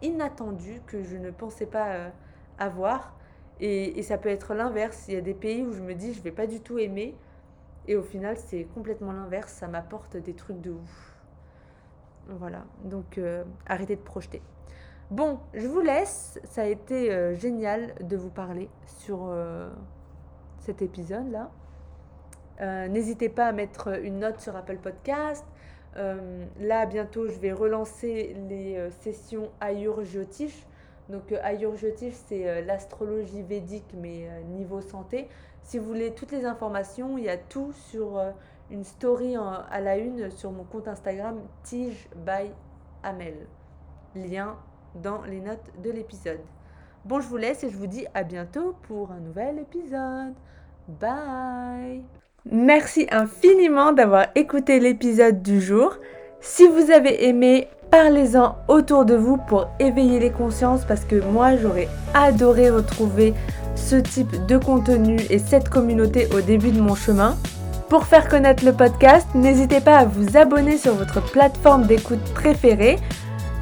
inattendues 0.00 0.80
que 0.86 1.02
je 1.02 1.16
ne 1.16 1.30
pensais 1.30 1.66
pas 1.66 1.92
euh, 1.92 2.10
avoir. 2.58 3.14
Et, 3.60 4.02
ça 4.02 4.18
peut 4.18 4.28
être 4.28 4.54
l'inverse. 4.54 5.04
Il 5.08 5.14
y 5.14 5.16
a 5.16 5.20
des 5.20 5.34
pays 5.34 5.62
où 5.62 5.72
je 5.72 5.82
me 5.82 5.94
dis 5.94 6.12
je 6.14 6.22
vais 6.22 6.32
pas 6.32 6.46
du 6.46 6.60
tout 6.60 6.78
aimer. 6.78 7.16
Et 7.86 7.96
au 7.96 8.02
final, 8.02 8.36
c'est 8.36 8.64
complètement 8.74 9.12
l'inverse. 9.12 9.52
Ça 9.52 9.68
m'apporte 9.68 10.16
des 10.16 10.34
trucs 10.34 10.60
de 10.60 10.70
ouf. 10.70 11.16
Voilà. 12.28 12.64
Donc, 12.84 13.18
euh, 13.18 13.44
arrêtez 13.66 13.96
de 13.96 14.00
projeter. 14.00 14.42
Bon, 15.10 15.38
je 15.54 15.66
vous 15.66 15.80
laisse. 15.80 16.40
Ça 16.44 16.62
a 16.62 16.66
été 16.66 17.12
euh, 17.12 17.34
génial 17.34 17.94
de 18.00 18.16
vous 18.16 18.30
parler 18.30 18.68
sur 18.86 19.32
cet 20.58 20.82
épisode-là. 20.82 21.50
N'hésitez 22.88 23.28
pas 23.28 23.46
à 23.46 23.52
mettre 23.52 24.00
une 24.04 24.20
note 24.20 24.38
sur 24.38 24.54
Apple 24.54 24.78
Podcast, 24.78 25.44
euh, 25.96 26.46
là, 26.60 26.86
bientôt, 26.86 27.28
je 27.28 27.38
vais 27.38 27.52
relancer 27.52 28.34
les 28.48 28.76
euh, 28.76 28.90
sessions 28.90 29.50
Ayur 29.60 30.04
Jyotish. 30.04 30.66
Donc, 31.08 31.32
euh, 31.32 31.38
Ayur 31.42 31.76
Jyotish, 31.76 32.14
c'est 32.26 32.62
l'astrologie 32.62 33.42
védique, 33.42 33.94
mais 33.94 34.28
niveau 34.44 34.80
santé. 34.80 35.28
Si 35.62 35.78
vous 35.78 35.86
voulez 35.86 36.14
toutes 36.14 36.32
les 36.32 36.44
informations, 36.44 37.18
il 37.18 37.24
y 37.24 37.28
a 37.28 37.36
tout 37.36 37.72
sur 37.72 38.20
une 38.70 38.84
story 38.84 39.36
à 39.36 39.80
la 39.80 39.96
une 39.96 40.30
sur 40.30 40.50
mon 40.50 40.64
compte 40.64 40.88
Instagram, 40.88 41.40
Tige 41.62 42.08
by 42.16 42.50
Amel. 43.02 43.46
Lien 44.14 44.56
dans 44.94 45.22
les 45.22 45.40
notes 45.40 45.70
de 45.82 45.90
l'épisode. 45.90 46.40
Bon, 47.04 47.20
je 47.20 47.28
vous 47.28 47.36
laisse 47.36 47.64
et 47.64 47.70
je 47.70 47.76
vous 47.76 47.86
dis 47.86 48.06
à 48.14 48.22
bientôt 48.22 48.74
pour 48.82 49.12
un 49.12 49.20
nouvel 49.20 49.58
épisode. 49.58 50.34
Bye 50.88 52.21
Merci 52.50 53.06
infiniment 53.12 53.92
d'avoir 53.92 54.26
écouté 54.34 54.80
l'épisode 54.80 55.42
du 55.42 55.60
jour. 55.60 55.94
Si 56.40 56.66
vous 56.66 56.90
avez 56.90 57.28
aimé, 57.28 57.68
parlez-en 57.92 58.56
autour 58.66 59.04
de 59.04 59.14
vous 59.14 59.36
pour 59.36 59.68
éveiller 59.78 60.18
les 60.18 60.30
consciences 60.30 60.84
parce 60.84 61.04
que 61.04 61.22
moi 61.22 61.56
j'aurais 61.56 61.88
adoré 62.14 62.68
retrouver 62.68 63.32
ce 63.76 63.94
type 63.94 64.44
de 64.46 64.58
contenu 64.58 65.18
et 65.30 65.38
cette 65.38 65.68
communauté 65.68 66.26
au 66.34 66.40
début 66.40 66.72
de 66.72 66.80
mon 66.80 66.96
chemin. 66.96 67.36
Pour 67.88 68.06
faire 68.06 68.28
connaître 68.28 68.64
le 68.64 68.72
podcast, 68.72 69.28
n'hésitez 69.36 69.80
pas 69.80 69.98
à 69.98 70.04
vous 70.04 70.36
abonner 70.36 70.78
sur 70.78 70.94
votre 70.94 71.22
plateforme 71.30 71.86
d'écoute 71.86 72.24
préférée 72.34 72.98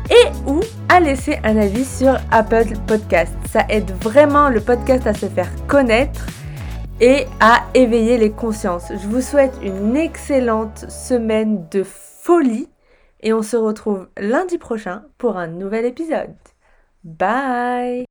et 0.08 0.50
ou 0.50 0.60
à 0.88 1.00
laisser 1.00 1.38
un 1.44 1.58
avis 1.58 1.84
sur 1.84 2.16
Apple 2.30 2.78
Podcast. 2.86 3.34
Ça 3.52 3.66
aide 3.68 3.90
vraiment 4.00 4.48
le 4.48 4.60
podcast 4.60 5.06
à 5.06 5.12
se 5.12 5.26
faire 5.26 5.50
connaître 5.66 6.26
et 7.00 7.26
à 7.40 7.64
éveiller 7.74 8.18
les 8.18 8.30
consciences. 8.30 8.88
Je 8.90 9.08
vous 9.08 9.22
souhaite 9.22 9.54
une 9.62 9.96
excellente 9.96 10.90
semaine 10.90 11.66
de 11.70 11.82
folie 11.82 12.68
et 13.20 13.32
on 13.32 13.42
se 13.42 13.56
retrouve 13.56 14.08
lundi 14.18 14.58
prochain 14.58 15.04
pour 15.18 15.36
un 15.36 15.46
nouvel 15.46 15.84
épisode. 15.84 16.36
Bye 17.04 18.09